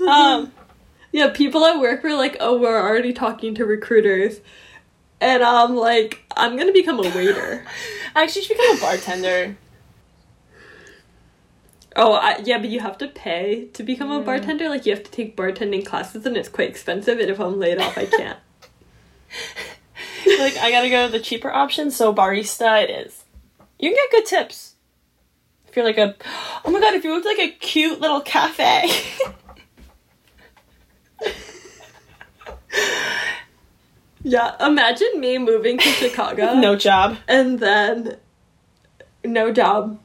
um, 0.08 0.52
Yeah, 1.12 1.28
people 1.30 1.64
at 1.64 1.80
work 1.80 2.02
were 2.02 2.14
like, 2.14 2.36
"Oh, 2.40 2.58
we're 2.58 2.80
already 2.80 3.12
talking 3.12 3.54
to 3.56 3.64
recruiters," 3.64 4.40
and 5.20 5.42
I'm 5.42 5.76
like, 5.76 6.24
"I'm 6.36 6.56
gonna 6.56 6.72
become 6.72 6.98
a 6.98 7.02
waiter." 7.02 7.64
actually, 8.14 8.42
you 8.42 8.46
should 8.48 8.56
become 8.58 8.76
a 8.78 8.80
bartender. 8.80 9.56
oh, 11.96 12.12
I, 12.14 12.40
yeah, 12.44 12.58
but 12.58 12.68
you 12.70 12.80
have 12.80 12.98
to 12.98 13.08
pay 13.08 13.66
to 13.74 13.82
become 13.82 14.10
a 14.10 14.20
bartender. 14.20 14.68
Like, 14.68 14.86
you 14.86 14.94
have 14.94 15.04
to 15.04 15.10
take 15.10 15.36
bartending 15.36 15.84
classes, 15.84 16.24
and 16.26 16.36
it's 16.36 16.48
quite 16.48 16.68
expensive. 16.70 17.18
And 17.18 17.30
if 17.30 17.40
I'm 17.40 17.58
laid 17.58 17.78
off, 17.80 17.98
I 17.98 18.06
can't. 18.06 18.38
like, 20.38 20.56
I 20.56 20.70
gotta 20.70 20.90
go 20.90 21.08
the 21.08 21.20
cheaper 21.20 21.50
option, 21.50 21.90
so 21.90 22.14
barista 22.14 22.82
it 22.82 22.90
is. 22.90 23.24
You 23.78 23.90
can 23.90 23.96
get 23.96 24.10
good 24.10 24.26
tips. 24.26 24.74
If 25.68 25.76
you're 25.76 25.84
like 25.84 25.98
a, 25.98 26.16
oh 26.64 26.70
my 26.70 26.80
god, 26.80 26.94
if 26.94 27.04
you 27.04 27.12
looked 27.12 27.26
like 27.26 27.38
a 27.38 27.48
cute 27.48 28.00
little 28.00 28.20
cafe. 28.20 28.90
yeah, 34.22 34.56
imagine 34.64 35.20
me 35.20 35.38
moving 35.38 35.78
to 35.78 35.88
Chicago. 35.88 36.54
no 36.60 36.76
job. 36.76 37.16
and 37.28 37.58
then 37.58 38.16
no 39.24 39.52
job. 39.52 39.90
No, 39.90 39.98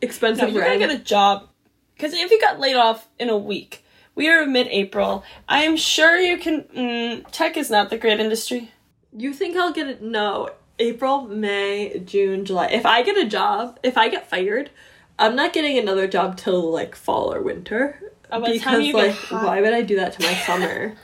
Expensive 0.00 0.50
you 0.50 0.60
gotta 0.60 0.78
get 0.78 0.90
a 0.90 0.98
job. 0.98 1.48
Because 1.94 2.14
if 2.14 2.30
you 2.30 2.40
got 2.40 2.60
laid 2.60 2.76
off 2.76 3.08
in 3.18 3.28
a 3.28 3.36
week, 3.36 3.84
we 4.18 4.28
are 4.28 4.44
mid 4.44 4.66
April. 4.66 5.22
I 5.48 5.62
am 5.62 5.76
sure 5.76 6.18
you 6.18 6.36
can. 6.38 6.64
Mm, 6.76 7.24
tech 7.30 7.56
is 7.56 7.70
not 7.70 7.88
the 7.88 7.96
great 7.96 8.18
industry. 8.18 8.72
You 9.16 9.32
think 9.32 9.56
I'll 9.56 9.72
get 9.72 9.86
it? 9.86 10.02
No. 10.02 10.50
April, 10.80 11.22
May, 11.22 12.00
June, 12.04 12.44
July. 12.44 12.66
If 12.66 12.84
I 12.84 13.02
get 13.02 13.16
a 13.16 13.24
job, 13.24 13.78
if 13.82 13.96
I 13.96 14.08
get 14.08 14.28
fired, 14.28 14.70
I'm 15.18 15.34
not 15.36 15.52
getting 15.52 15.78
another 15.78 16.08
job 16.08 16.36
till 16.36 16.70
like 16.70 16.94
fall 16.96 17.32
or 17.32 17.40
winter. 17.40 18.12
Oh, 18.30 18.40
because 18.44 18.92
like, 18.92 19.14
why 19.30 19.60
would 19.60 19.72
I 19.72 19.82
do 19.82 19.96
that 19.96 20.12
to 20.14 20.22
my 20.22 20.34
summer? 20.46 20.94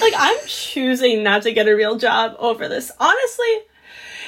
like 0.00 0.14
I'm 0.16 0.38
choosing 0.46 1.22
not 1.22 1.42
to 1.42 1.52
get 1.52 1.66
a 1.68 1.74
real 1.74 1.96
job 1.96 2.36
over 2.38 2.68
this. 2.68 2.92
Honestly, 3.00 3.54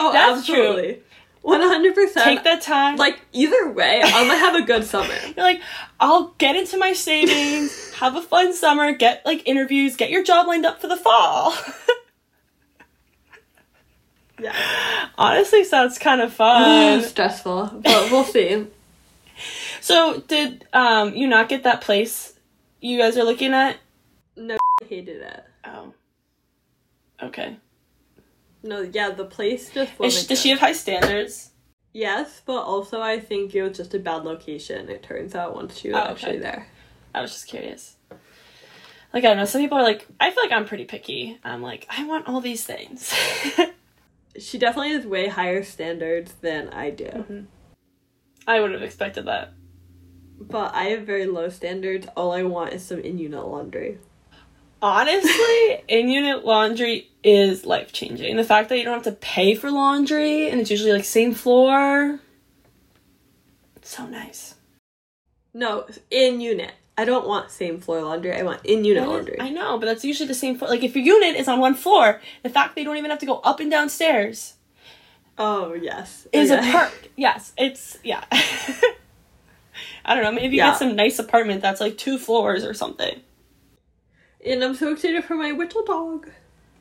Oh, 0.02 0.12
That's 0.14 0.46
true. 0.46 0.96
One 1.42 1.60
hundred 1.62 1.94
percent. 1.94 2.24
take 2.24 2.44
that 2.44 2.60
time. 2.62 2.96
Like 2.96 3.20
either 3.32 3.70
way, 3.70 4.00
I'm 4.04 4.28
gonna 4.28 4.38
have 4.38 4.54
a 4.56 4.62
good 4.62 4.84
summer. 4.84 5.14
You're 5.36 5.44
like, 5.44 5.60
I'll 5.98 6.34
get 6.38 6.54
into 6.54 6.76
my 6.76 6.92
savings, 6.92 7.92
have 7.94 8.14
a 8.14 8.20
fun 8.22 8.52
summer, 8.54 8.92
get 8.92 9.24
like 9.24 9.42
interviews, 9.48 9.96
get 9.96 10.10
your 10.10 10.22
job 10.22 10.46
lined 10.46 10.66
up 10.66 10.80
for 10.80 10.86
the 10.88 10.96
fall. 10.96 11.54
Yeah. 14.42 14.54
Honestly, 15.18 15.64
sounds 15.64 15.98
kind 15.98 16.20
of 16.22 16.32
fun. 16.32 17.02
Stressful, 17.02 17.80
but 17.84 18.10
we'll 18.10 18.24
see. 18.24 18.66
so, 19.82 20.20
did 20.28 20.66
um 20.72 21.14
you 21.14 21.26
not 21.28 21.48
get 21.50 21.64
that 21.64 21.82
place 21.82 22.32
you 22.80 22.98
guys 22.98 23.18
are 23.18 23.24
looking 23.24 23.52
at? 23.52 23.76
No, 24.36 24.56
I 24.82 24.84
hated 24.86 25.20
it. 25.20 25.44
Oh. 25.64 25.92
Okay. 27.22 27.58
No, 28.62 28.80
yeah, 28.82 29.10
the 29.10 29.24
place 29.24 29.70
just 29.70 29.92
Is, 30.00 30.26
does 30.26 30.40
she 30.40 30.50
have 30.50 30.60
high 30.60 30.72
standards? 30.72 31.50
Yes, 31.92 32.42
but 32.44 32.60
also 32.62 33.00
I 33.00 33.18
think 33.18 33.54
it 33.54 33.62
was 33.62 33.76
just 33.76 33.94
a 33.94 33.98
bad 33.98 34.24
location. 34.24 34.88
It 34.88 35.02
turns 35.02 35.34
out 35.34 35.54
once 35.54 35.78
she 35.78 35.88
was 35.88 35.96
Oh, 35.96 36.00
okay. 36.02 36.10
actually 36.10 36.38
there. 36.38 36.66
I 37.14 37.20
was 37.22 37.32
just 37.32 37.48
curious. 37.48 37.96
Like 39.12 39.24
I 39.24 39.28
don't 39.28 39.38
know, 39.38 39.44
some 39.44 39.60
people 39.60 39.78
are 39.78 39.82
like, 39.82 40.06
I 40.20 40.30
feel 40.30 40.44
like 40.44 40.52
I'm 40.52 40.66
pretty 40.66 40.84
picky. 40.84 41.38
I'm 41.42 41.62
like, 41.62 41.86
I 41.90 42.04
want 42.06 42.28
all 42.28 42.40
these 42.40 42.64
things. 42.64 43.12
She 44.38 44.58
definitely 44.58 44.92
has 44.92 45.04
way 45.04 45.26
higher 45.26 45.64
standards 45.64 46.34
than 46.34 46.68
I 46.68 46.90
do. 46.90 47.04
Mm-hmm. 47.06 47.40
I 48.46 48.60
would 48.60 48.70
have 48.72 48.82
expected 48.82 49.26
that. 49.26 49.52
But 50.40 50.72
I 50.72 50.84
have 50.84 51.02
very 51.02 51.26
low 51.26 51.48
standards. 51.48 52.06
All 52.16 52.32
I 52.32 52.44
want 52.44 52.72
is 52.72 52.84
some 52.84 53.00
in 53.00 53.18
unit 53.18 53.44
laundry. 53.44 53.98
Honestly, 54.82 55.82
in 55.88 56.08
unit 56.08 56.44
laundry 56.44 57.10
is 57.22 57.66
life 57.66 57.92
changing. 57.92 58.36
The 58.36 58.44
fact 58.44 58.68
that 58.70 58.78
you 58.78 58.84
don't 58.84 58.94
have 58.94 59.02
to 59.04 59.12
pay 59.12 59.54
for 59.54 59.70
laundry 59.70 60.48
and 60.48 60.60
it's 60.60 60.70
usually 60.70 60.92
like 60.92 61.04
same 61.04 61.34
floor. 61.34 62.18
So 63.82 64.06
nice. 64.06 64.54
No, 65.52 65.86
in 66.10 66.40
unit. 66.40 66.72
I 66.96 67.04
don't 67.04 67.26
want 67.26 67.50
same 67.50 67.80
floor 67.80 68.02
laundry. 68.02 68.32
I 68.32 68.42
want 68.42 68.64
in 68.64 68.84
unit 68.84 69.06
laundry. 69.08 69.36
I 69.40 69.50
know, 69.50 69.78
but 69.78 69.86
that's 69.86 70.04
usually 70.04 70.26
the 70.28 70.34
same 70.34 70.56
floor. 70.56 70.70
Like 70.70 70.82
if 70.82 70.94
your 70.94 71.04
unit 71.04 71.36
is 71.36 71.48
on 71.48 71.58
one 71.60 71.74
floor, 71.74 72.20
the 72.42 72.48
fact 72.50 72.74
that 72.74 72.80
you 72.80 72.86
don't 72.86 72.96
even 72.98 73.10
have 73.10 73.20
to 73.20 73.26
go 73.26 73.38
up 73.38 73.60
and 73.60 73.70
down 73.70 73.88
stairs 73.88 74.54
oh 75.38 75.72
yes, 75.74 76.26
is 76.32 76.50
a 76.50 76.58
Okay. 76.58 76.72
perk. 76.72 77.08
Yes, 77.16 77.52
it's 77.56 77.98
yeah. 78.04 78.24
I 80.04 80.14
don't 80.14 80.22
know. 80.24 80.32
Maybe 80.32 80.56
you 80.56 80.62
Yeah. 80.62 80.70
get 80.70 80.78
some 80.78 80.94
nice 80.96 81.18
apartment 81.18 81.62
that's 81.62 81.80
like 81.80 81.96
two 81.98 82.18
floors 82.18 82.64
or 82.64 82.74
something. 82.74 83.20
And 84.44 84.64
I'm 84.64 84.74
so 84.74 84.92
excited 84.92 85.24
for 85.24 85.34
my 85.34 85.52
Whittle 85.52 85.84
dog. 85.84 86.30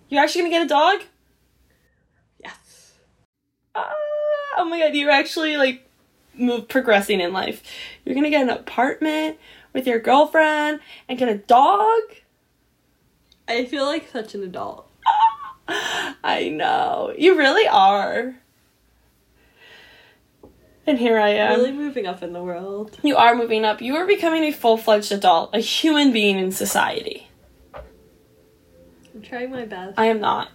You're 0.08 0.24
actually 0.24 0.44
gonna 0.44 0.54
get 0.54 0.66
a 0.66 0.70
dog? 0.70 1.02
Yes. 2.44 2.94
Ah, 3.76 3.92
oh 4.58 4.66
my 4.66 4.80
god, 4.80 4.96
you're 4.96 5.12
actually 5.12 5.58
like 5.58 5.86
move 6.34 6.68
progressing 6.68 7.20
in 7.20 7.34
life. 7.34 7.62
You're 8.06 8.16
gonna 8.16 8.30
get 8.30 8.44
an 8.44 8.50
apartment 8.50 9.38
with 9.74 9.86
your 9.86 10.00
girlfriend 10.00 10.80
and 11.08 11.20
get 11.20 11.30
a 11.30 11.38
dog. 11.38 12.02
I 13.48 13.66
feel 13.66 13.86
like 13.86 14.10
such 14.10 14.36
an 14.36 14.44
adult. 14.44 14.90
I 15.68 16.50
know. 16.50 17.14
You 17.18 17.38
really 17.38 17.68
are. 17.68 18.36
And 20.88 20.98
here 20.98 21.20
I 21.20 21.30
am. 21.30 21.60
really 21.60 21.72
moving 21.72 22.08
up 22.08 22.24
in 22.24 22.34
the 22.34 22.42
world. 22.42 22.98
You 23.04 23.16
are 23.16 23.36
moving 23.36 23.64
up. 23.64 23.80
You 23.82 23.96
are 23.98 24.08
becoming 24.08 24.44
a 24.44 24.52
full 24.52 24.78
fledged 24.78 25.12
adult, 25.12 25.54
a 25.54 25.60
human 25.60 26.12
being 26.12 26.40
in 26.40 26.52
society. 26.52 27.29
I'm 29.20 29.26
trying 29.26 29.52
my 29.52 29.66
best. 29.66 30.00
I 30.00 30.06
am 30.06 30.22
not. 30.22 30.48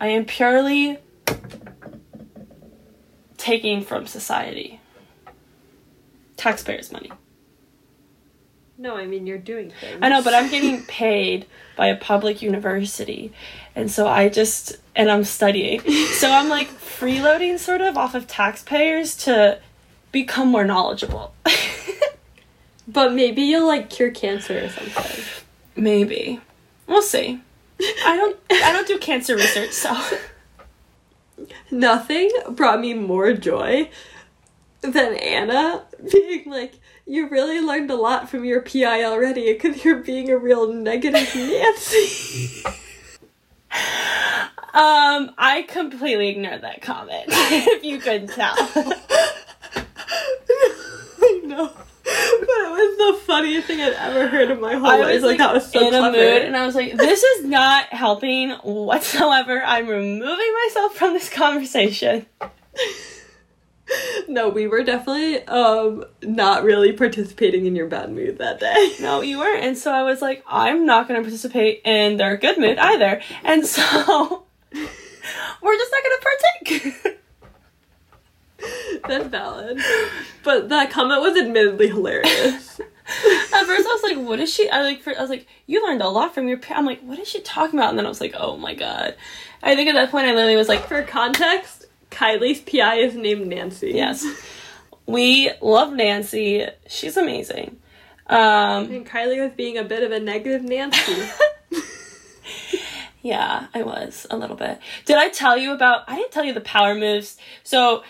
I 0.00 0.06
am 0.08 0.24
purely 0.24 0.98
taking 3.36 3.82
from 3.82 4.06
society. 4.06 4.80
Taxpayers' 6.36 6.92
money. 6.92 7.10
no, 8.78 8.96
I 8.96 9.06
mean 9.06 9.26
you're 9.26 9.38
doing 9.38 9.72
things. 9.80 9.98
I 10.00 10.08
know, 10.08 10.22
but 10.22 10.34
I'm 10.34 10.48
getting 10.48 10.82
paid 10.86 11.46
by 11.76 11.88
a 11.88 11.96
public 11.96 12.42
university. 12.42 13.32
And 13.74 13.90
so 13.90 14.06
I 14.06 14.28
just, 14.28 14.76
and 14.94 15.10
I'm 15.10 15.24
studying. 15.24 15.80
So 16.12 16.30
I'm 16.30 16.48
like 16.48 16.68
freeloading 16.68 17.58
sort 17.58 17.80
of 17.80 17.96
off 17.96 18.14
of 18.14 18.28
taxpayers 18.28 19.16
to 19.24 19.58
become 20.12 20.46
more 20.46 20.64
knowledgeable. 20.64 21.34
But 22.86 23.12
maybe 23.14 23.42
you'll 23.42 23.66
like 23.68 23.88
cure 23.90 24.10
cancer 24.10 24.64
or 24.64 24.68
something. 24.68 25.24
Maybe. 25.76 26.40
We'll 26.88 27.02
see. 27.02 27.40
I 28.04 28.16
don't 28.16 28.36
I 28.50 28.72
don't 28.72 28.86
do 28.86 28.98
cancer 28.98 29.34
research, 29.36 29.72
so 29.72 29.96
Nothing 31.70 32.30
brought 32.50 32.80
me 32.80 32.94
more 32.94 33.32
joy 33.32 33.90
than 34.80 35.14
Anna 35.14 35.84
being 36.12 36.44
like, 36.46 36.74
you 37.06 37.28
really 37.28 37.60
learned 37.60 37.90
a 37.90 37.94
lot 37.94 38.28
from 38.30 38.44
your 38.44 38.60
PI 38.62 39.04
already 39.04 39.52
because 39.52 39.84
you're 39.84 40.02
being 40.02 40.30
a 40.30 40.38
real 40.38 40.72
negative 40.72 41.34
Nancy. 41.34 42.62
um 44.72 45.32
I 45.38 45.64
completely 45.68 46.28
ignored 46.28 46.62
that 46.62 46.82
comment. 46.82 47.24
if 47.28 47.84
you 47.84 47.98
couldn't 47.98 48.28
tell. 48.28 48.56
the 53.12 53.20
funniest 53.24 53.66
thing 53.66 53.80
I've 53.80 53.94
ever 53.94 54.28
heard 54.28 54.50
in 54.50 54.60
my 54.60 54.74
whole 54.74 54.86
I 54.86 54.98
life. 54.98 55.14
was 55.14 55.22
Like, 55.24 55.38
that 55.38 55.52
was 55.54 55.70
so 55.70 55.80
in 55.80 55.88
clever. 55.90 56.08
a 56.08 56.12
mood, 56.12 56.42
and 56.42 56.56
I 56.56 56.66
was 56.66 56.74
like, 56.74 56.96
"This 56.96 57.22
is 57.22 57.44
not 57.46 57.86
helping 57.86 58.50
whatsoever. 58.50 59.62
I'm 59.64 59.86
removing 59.88 60.54
myself 60.66 60.94
from 60.94 61.12
this 61.14 61.28
conversation." 61.28 62.26
no, 64.28 64.48
we 64.48 64.66
were 64.68 64.84
definitely 64.84 65.42
um 65.46 66.04
not 66.22 66.62
really 66.62 66.92
participating 66.92 67.66
in 67.66 67.74
your 67.74 67.88
bad 67.88 68.12
mood 68.12 68.38
that 68.38 68.60
day. 68.60 68.94
No, 69.00 69.20
you 69.22 69.38
weren't, 69.38 69.64
and 69.64 69.76
so 69.78 69.90
I 69.92 70.02
was 70.02 70.20
like, 70.22 70.44
"I'm 70.46 70.86
not 70.86 71.08
going 71.08 71.18
to 71.20 71.24
participate 71.24 71.82
in 71.84 72.16
their 72.18 72.36
good 72.36 72.58
mood 72.58 72.78
either," 72.78 73.20
and 73.44 73.66
so 73.66 73.82
we're 74.72 75.76
just 75.76 75.92
not 75.92 76.02
going 76.04 76.18
to 76.18 76.22
partake. 76.22 77.16
That's 79.08 79.26
valid. 79.28 79.80
But 80.44 80.68
that 80.68 80.90
comment 80.90 81.22
was 81.22 81.36
admittedly 81.36 81.88
hilarious. 81.88 82.80
At 83.52 83.66
first, 83.66 83.88
I 83.88 83.98
was 84.00 84.02
like, 84.02 84.18
"What 84.18 84.38
is 84.38 84.52
she?" 84.52 84.70
I 84.70 84.82
like, 84.82 85.02
for, 85.02 85.16
I 85.16 85.20
was 85.20 85.30
like, 85.30 85.46
"You 85.66 85.84
learned 85.84 86.00
a 86.00 86.08
lot 86.08 86.32
from 86.32 86.46
your." 86.46 86.58
Pa-. 86.58 86.74
I'm 86.74 86.86
like, 86.86 87.00
"What 87.00 87.18
is 87.18 87.26
she 87.28 87.40
talking 87.40 87.78
about?" 87.78 87.90
And 87.90 87.98
then 87.98 88.06
I 88.06 88.08
was 88.08 88.20
like, 88.20 88.34
"Oh 88.38 88.56
my 88.56 88.74
god!" 88.74 89.16
I 89.62 89.74
think 89.74 89.88
at 89.88 89.94
that 89.94 90.10
point, 90.10 90.26
I 90.26 90.30
literally 90.30 90.56
was 90.56 90.68
like, 90.68 90.86
For 90.86 91.02
context, 91.02 91.86
Kylie's 92.10 92.60
PI 92.60 92.96
is 92.96 93.16
named 93.16 93.48
Nancy. 93.48 93.92
"Yes, 93.94 94.24
we 95.06 95.50
love 95.60 95.92
Nancy. 95.92 96.66
She's 96.86 97.16
amazing." 97.16 97.78
Um, 98.28 98.92
And 98.92 99.06
Kylie 99.06 99.42
was 99.42 99.52
being 99.56 99.76
a 99.76 99.82
bit 99.82 100.04
of 100.04 100.12
a 100.12 100.20
negative 100.20 100.62
Nancy. 100.62 101.16
yeah, 103.22 103.66
I 103.74 103.82
was 103.82 104.24
a 104.30 104.36
little 104.36 104.54
bit. 104.54 104.78
Did 105.04 105.16
I 105.16 105.30
tell 105.30 105.58
you 105.58 105.72
about? 105.72 106.04
I 106.08 106.14
didn't 106.14 106.30
tell 106.30 106.44
you 106.44 106.54
the 106.54 106.60
power 106.60 106.94
moves. 106.94 107.36
So, 107.64 108.04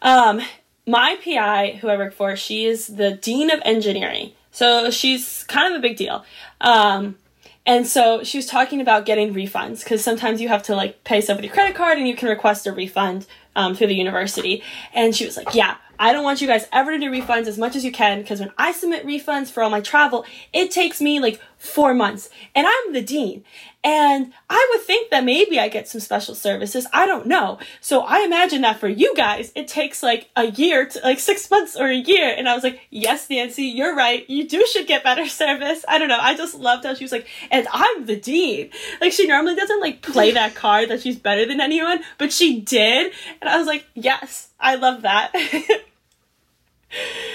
um, 0.00 0.40
my 0.86 1.16
PI, 1.24 1.78
who 1.80 1.88
I 1.88 1.96
work 1.96 2.12
for, 2.14 2.36
she 2.36 2.66
is 2.66 2.88
the 2.88 3.12
dean 3.12 3.50
of 3.50 3.60
engineering. 3.64 4.32
So 4.50 4.90
she's 4.90 5.44
kind 5.44 5.72
of 5.72 5.78
a 5.78 5.82
big 5.82 5.96
deal. 5.96 6.24
Um, 6.60 7.16
and 7.64 7.86
so 7.86 8.24
she 8.24 8.38
was 8.38 8.46
talking 8.46 8.80
about 8.80 9.06
getting 9.06 9.32
refunds 9.32 9.84
because 9.84 10.02
sometimes 10.02 10.40
you 10.40 10.48
have 10.48 10.64
to 10.64 10.74
like 10.74 11.04
pay 11.04 11.22
your 11.22 11.52
credit 11.52 11.76
card 11.76 11.98
and 11.98 12.08
you 12.08 12.16
can 12.16 12.28
request 12.28 12.66
a 12.66 12.72
refund 12.72 13.26
um, 13.54 13.74
through 13.74 13.86
the 13.86 13.94
university. 13.94 14.62
And 14.92 15.14
she 15.14 15.24
was 15.24 15.36
like, 15.36 15.54
"Yeah, 15.54 15.76
I 15.98 16.12
don't 16.12 16.24
want 16.24 16.40
you 16.40 16.48
guys 16.48 16.66
ever 16.72 16.90
to 16.90 16.98
do 16.98 17.10
refunds 17.10 17.46
as 17.46 17.58
much 17.58 17.76
as 17.76 17.84
you 17.84 17.92
can 17.92 18.20
because 18.20 18.40
when 18.40 18.50
I 18.58 18.72
submit 18.72 19.06
refunds 19.06 19.48
for 19.50 19.62
all 19.62 19.70
my 19.70 19.80
travel, 19.80 20.24
it 20.52 20.72
takes 20.72 21.00
me 21.00 21.20
like 21.20 21.40
four 21.56 21.94
months, 21.94 22.30
and 22.54 22.66
I'm 22.66 22.92
the 22.92 23.02
dean." 23.02 23.44
And 23.84 24.32
I 24.48 24.68
would 24.72 24.82
think 24.82 25.10
that 25.10 25.24
maybe 25.24 25.58
I 25.58 25.68
get 25.68 25.88
some 25.88 26.00
special 26.00 26.36
services. 26.36 26.86
I 26.92 27.04
don't 27.04 27.26
know. 27.26 27.58
So 27.80 28.02
I 28.02 28.20
imagine 28.20 28.62
that 28.62 28.78
for 28.78 28.86
you 28.86 29.12
guys, 29.16 29.50
it 29.56 29.66
takes 29.66 30.04
like 30.04 30.30
a 30.36 30.46
year 30.46 30.86
to 30.86 31.00
like 31.00 31.18
six 31.18 31.50
months 31.50 31.74
or 31.76 31.88
a 31.88 31.96
year. 31.96 32.32
And 32.36 32.48
I 32.48 32.54
was 32.54 32.62
like, 32.62 32.80
yes, 32.90 33.28
Nancy, 33.28 33.64
you're 33.64 33.96
right. 33.96 34.28
You 34.30 34.48
do 34.48 34.64
should 34.66 34.86
get 34.86 35.02
better 35.02 35.26
service. 35.28 35.84
I 35.88 35.98
don't 35.98 36.08
know. 36.08 36.18
I 36.20 36.36
just 36.36 36.54
loved 36.54 36.84
how 36.84 36.94
she 36.94 37.02
was 37.02 37.10
like, 37.10 37.26
and 37.50 37.66
I'm 37.72 38.06
the 38.06 38.14
dean. 38.16 38.70
Like 39.00 39.12
she 39.12 39.26
normally 39.26 39.56
doesn't 39.56 39.80
like 39.80 40.00
play 40.00 40.30
that 40.32 40.54
card 40.54 40.88
that 40.90 41.00
she's 41.00 41.18
better 41.18 41.44
than 41.44 41.60
anyone, 41.60 42.04
but 42.18 42.32
she 42.32 42.60
did. 42.60 43.12
And 43.40 43.50
I 43.50 43.58
was 43.58 43.66
like, 43.66 43.84
yes, 43.94 44.50
I 44.60 44.76
love 44.76 45.02
that. 45.02 45.32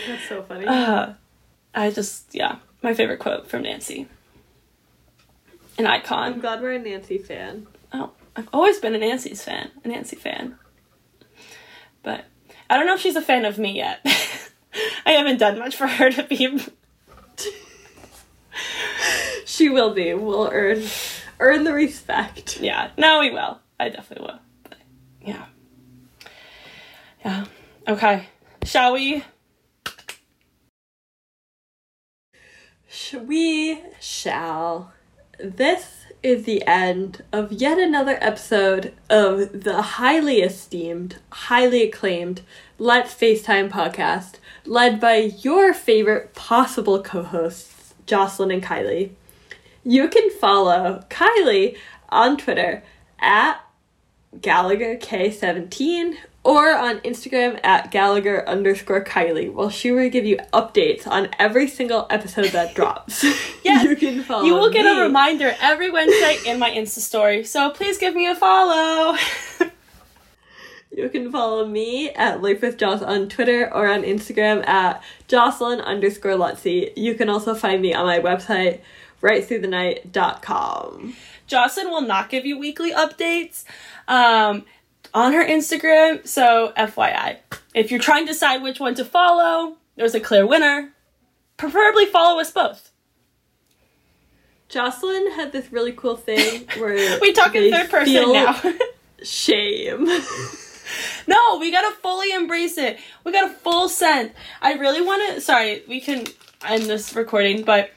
That's 0.08 0.30
so 0.30 0.44
funny. 0.44 0.66
uh, 0.68 1.14
I 1.76 1.92
just, 1.92 2.34
yeah, 2.34 2.60
my 2.82 2.94
favorite 2.94 3.20
quote 3.20 3.50
from 3.50 3.64
Nancy. 3.64 4.08
An 5.78 5.86
icon. 5.86 6.34
I'm 6.34 6.40
glad 6.40 6.62
we're 6.62 6.74
a 6.74 6.80
Nancy 6.80 7.18
fan. 7.18 7.68
Oh, 7.94 8.12
I've 8.36 8.50
always 8.52 8.80
been 8.80 8.96
a 8.96 8.98
Nancy's 8.98 9.44
fan, 9.44 9.72
a 9.84 9.88
Nancy 9.88 10.16
fan. 10.16 10.58
But 12.04 12.26
I 12.70 12.78
don't 12.78 12.86
know 12.86 12.96
if 12.96 13.02
she's 13.02 13.16
a 13.16 13.22
fan 13.22 13.46
of 13.46 13.58
me 13.58 13.76
yet. 13.76 14.00
I 15.06 15.12
haven't 15.12 15.38
done 15.38 15.60
much 15.60 15.76
for 15.76 15.88
her 15.88 16.10
to 16.12 16.24
be. 16.24 16.60
She 19.46 19.70
will 19.70 19.94
be. 19.94 20.14
We'll 20.14 20.50
earn 20.52 20.84
earn 21.40 21.64
the 21.64 21.74
respect. 21.74 22.60
Yeah, 22.60 22.92
no, 22.98 23.20
we 23.22 23.32
will. 23.32 23.60
I 23.80 23.90
definitely 23.90 24.28
will. 24.28 24.40
But 24.64 24.78
yeah. 25.22 25.46
Yeah. 27.24 27.46
Okay. 27.88 28.28
Shall 28.64 28.94
we? 28.94 29.24
Sh- 32.90 33.16
We 33.16 33.82
shall. 34.00 34.94
This 35.40 36.08
is 36.24 36.46
the 36.46 36.66
end 36.66 37.24
of 37.32 37.52
yet 37.52 37.78
another 37.78 38.18
episode 38.22 38.92
of 39.08 39.64
the 39.64 39.84
highly 39.84 40.42
esteemed, 40.42 41.18
highly 41.32 41.84
acclaimed 41.84 42.42
Let's 42.80 43.14
FaceTime 43.14 43.70
podcast, 43.70 44.38
led 44.66 45.00
by 45.00 45.18
your 45.18 45.76
favorite 45.76 46.34
possible 46.34 47.04
co 47.04 47.22
hosts, 47.22 47.94
Jocelyn 48.08 48.50
and 48.50 48.64
Kylie. 48.64 49.12
You 49.84 50.08
can 50.08 50.32
follow 50.32 51.04
Kylie 51.12 51.78
on 52.10 52.38
Twitter 52.38 52.82
at 53.20 53.60
Gallagher 54.42 54.96
K17 54.96 56.18
or 56.48 56.72
on 56.74 57.02
Instagram 57.02 57.60
at 57.62 57.92
Gallagher 57.92 58.48
underscore 58.48 59.04
Kylie, 59.04 59.52
while 59.52 59.70
she 59.70 59.92
will 59.92 60.10
give 60.10 60.24
you 60.24 60.38
updates 60.54 61.06
on 61.06 61.28
every 61.38 61.68
single 61.68 62.08
episode 62.10 62.52
that 62.52 62.74
drops. 62.74 63.26
Yes, 63.64 63.84
you 63.84 63.98
can 63.98 64.24
follow. 64.24 64.46
You 64.46 64.54
will 64.54 64.70
get 64.70 64.86
a 64.86 65.02
reminder 65.02 65.54
every 65.60 65.92
Wednesday 65.92 66.38
in 66.46 66.58
my 66.58 66.72
Insta 66.72 67.00
story, 67.00 67.44
so 67.44 67.70
please 67.72 67.98
give 67.98 68.16
me 68.16 68.26
a 68.26 68.34
follow. 68.34 69.18
You 70.90 71.10
can 71.10 71.30
follow 71.34 71.68
me 71.68 72.12
at 72.12 72.42
Life 72.42 72.62
with 72.62 72.78
Joss 72.78 73.02
on 73.02 73.28
Twitter 73.28 73.72
or 73.72 73.90
on 73.90 74.04
Instagram 74.04 74.66
at 74.66 75.04
Jocelyn 75.28 75.82
underscore 75.82 76.32
Lutzy. 76.32 76.94
You 76.96 77.14
can 77.14 77.30
also 77.30 77.54
find 77.54 77.82
me 77.82 77.94
on 77.94 78.06
my 78.06 78.20
website, 78.20 78.80
rightthroughthenight.com. 79.22 81.14
Jocelyn 81.46 81.90
will 81.90 82.02
not 82.02 82.30
give 82.30 82.46
you 82.46 82.58
weekly 82.58 82.94
updates 82.94 83.66
um, 84.08 84.66
on 85.14 85.34
her 85.34 85.46
Instagram, 85.46 86.28
so 86.28 86.74
FYI. 86.78 87.38
If 87.74 87.92
you're 87.92 88.00
trying 88.00 88.26
to 88.26 88.34
decide 88.34 88.62
which 88.62 88.80
one 88.80 88.96
to 88.96 89.06
follow, 89.06 89.78
there's 89.96 90.16
a 90.16 90.20
clear 90.20 90.46
winner. 90.46 90.94
Preferably 91.58 92.06
follow 92.06 92.40
us 92.40 92.52
both. 92.52 92.92
Jocelyn 94.70 95.32
had 95.32 95.52
this 95.52 95.72
really 95.72 95.94
cool 95.94 96.18
thing 96.18 96.68
where 96.78 97.20
We 97.20 97.34
talk 97.34 97.56
in 97.56 97.72
third 97.72 97.90
person 97.90 98.34
now. 98.34 98.62
Shame. 99.24 100.06
no, 101.28 101.58
we 101.60 101.72
gotta 101.72 101.96
fully 101.96 102.32
embrace 102.34 102.78
it. 102.78 103.00
We 103.24 103.32
got 103.32 103.50
a 103.50 103.54
full 103.54 103.90
scent. 103.90 104.34
I 104.62 104.74
really 104.74 105.02
want 105.02 105.36
to. 105.36 105.42
Sorry, 105.42 105.84
we 105.88 106.00
can 106.00 106.26
end 106.66 106.84
this 106.84 107.16
recording, 107.16 107.64
but 107.64 107.92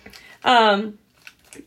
um, 0.45 0.99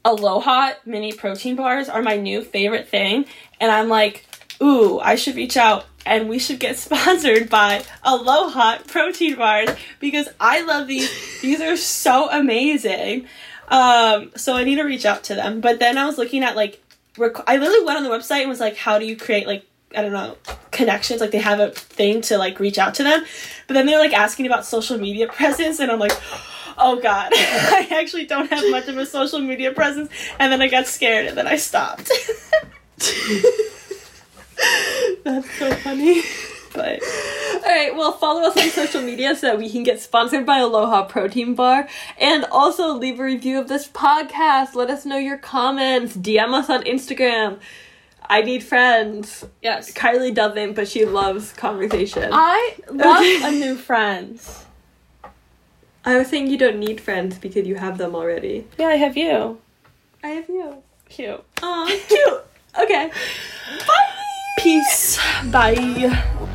Aloha 0.04 0.72
mini 0.86 1.12
protein 1.12 1.56
bars 1.56 1.90
are 1.90 2.02
my 2.02 2.18
new 2.18 2.44
favorite 2.44 2.88
thing, 2.88 3.26
and 3.60 3.72
I'm 3.72 3.90
like, 3.90 4.26
ooh, 4.62 5.00
I 5.00 5.16
should 5.16 5.36
reach 5.36 5.58
out 5.58 5.86
and 6.06 6.30
we 6.30 6.40
should 6.40 6.60
get 6.60 6.78
sponsored 6.78 7.50
by 7.50 7.84
Aloha 8.04 8.80
protein 8.88 9.36
bars 9.36 9.70
because 10.00 10.30
I 10.40 10.62
love 10.62 10.88
these. 10.88 11.10
These 11.42 11.62
are 11.62 11.78
so 11.78 12.30
amazing. 12.30 13.28
Um, 13.70 14.32
so 14.36 14.56
I 14.56 14.64
need 14.64 14.76
to 14.76 14.84
reach 14.84 15.06
out 15.06 15.24
to 15.26 15.36
them. 15.36 15.62
But 15.62 15.80
then 15.80 15.98
I 15.98 16.06
was 16.06 16.18
looking 16.18 16.44
at 16.44 16.56
like, 16.56 16.82
rec- 17.18 17.48
I 17.48 17.58
literally 17.58 17.86
went 17.86 17.98
on 17.98 18.04
the 18.04 18.10
website 18.10 18.42
and 18.42 18.50
was 18.50 18.60
like, 18.60 18.76
how 18.76 19.00
do 19.00 19.06
you 19.06 19.18
create 19.18 19.48
like 19.48 19.66
I 19.96 20.02
don't 20.02 20.12
know 20.12 20.38
connections? 20.72 21.22
Like 21.22 21.32
they 21.32 21.40
have 21.40 21.60
a 21.60 21.72
thing 21.72 22.22
to 22.22 22.38
like 22.38 22.60
reach 22.60 22.78
out 22.78 22.96
to 22.96 23.04
them. 23.04 23.24
But 23.68 23.76
then 23.76 23.86
they're 23.86 24.00
like 24.00 24.14
asking 24.14 24.46
about 24.46 24.66
social 24.66 24.98
media 24.98 25.28
presence, 25.32 25.80
and 25.80 25.92
I'm 25.92 26.00
like. 26.00 26.14
Oh 26.76 27.00
god, 27.00 27.32
I 27.36 27.88
actually 27.92 28.26
don't 28.26 28.50
have 28.50 28.64
much 28.72 28.88
of 28.88 28.98
a 28.98 29.06
social 29.06 29.40
media 29.40 29.72
presence, 29.72 30.10
and 30.40 30.52
then 30.52 30.60
I 30.60 30.68
got 30.68 30.88
scared, 30.88 31.28
and 31.28 31.38
then 31.38 31.46
I 31.46 31.56
stopped. 31.56 32.10
That's 35.24 35.50
so 35.58 35.72
funny. 35.76 36.22
but 36.74 37.02
All 37.54 37.62
right, 37.62 37.96
well, 37.96 38.12
follow 38.14 38.42
us 38.42 38.58
on 38.58 38.70
social 38.70 39.02
media 39.02 39.36
so 39.36 39.48
that 39.48 39.58
we 39.58 39.70
can 39.70 39.84
get 39.84 40.00
sponsored 40.02 40.46
by 40.46 40.60
Aloha 40.60 41.06
Protein 41.06 41.56
Bar. 41.56 41.88
And 42.20 42.46
also 42.46 42.94
leave 42.94 43.20
a 43.20 43.24
review 43.24 43.60
of 43.60 43.68
this 43.68 43.88
podcast. 43.88 44.76
Let 44.76 44.90
us 44.90 45.06
know 45.06 45.18
your 45.18 45.38
comments. 45.38 46.16
DM 46.18 46.54
us 46.54 46.70
on 46.70 46.84
Instagram. 46.84 47.60
I 48.26 48.42
need 48.42 48.64
friends. 48.64 49.46
yes, 49.62 49.92
Kylie 49.92 50.34
doesn't, 50.34 50.74
but 50.74 50.88
she 50.88 51.06
loves 51.06 51.52
conversation. 51.54 52.30
I 52.32 52.76
love 52.90 53.24
a 53.44 53.52
new 53.52 53.76
friend. 53.76 54.40
I 56.06 56.18
was 56.18 56.28
saying 56.28 56.48
you 56.48 56.58
don't 56.58 56.80
need 56.80 57.00
friends 57.00 57.38
because 57.38 57.66
you 57.68 57.76
have 57.76 57.98
them 57.98 58.16
already. 58.16 58.68
Yeah, 58.78 58.88
I 58.88 58.96
have 58.96 59.16
you. 59.16 59.60
I 60.24 60.30
have 60.30 60.50
you. 60.50 60.82
Cute. 61.10 61.44
Aw, 61.62 62.00
cute. 62.08 62.46
Okay. 62.82 63.12
Bye. 63.88 64.10
Peace. 64.64 65.20
Bye. 65.52 66.48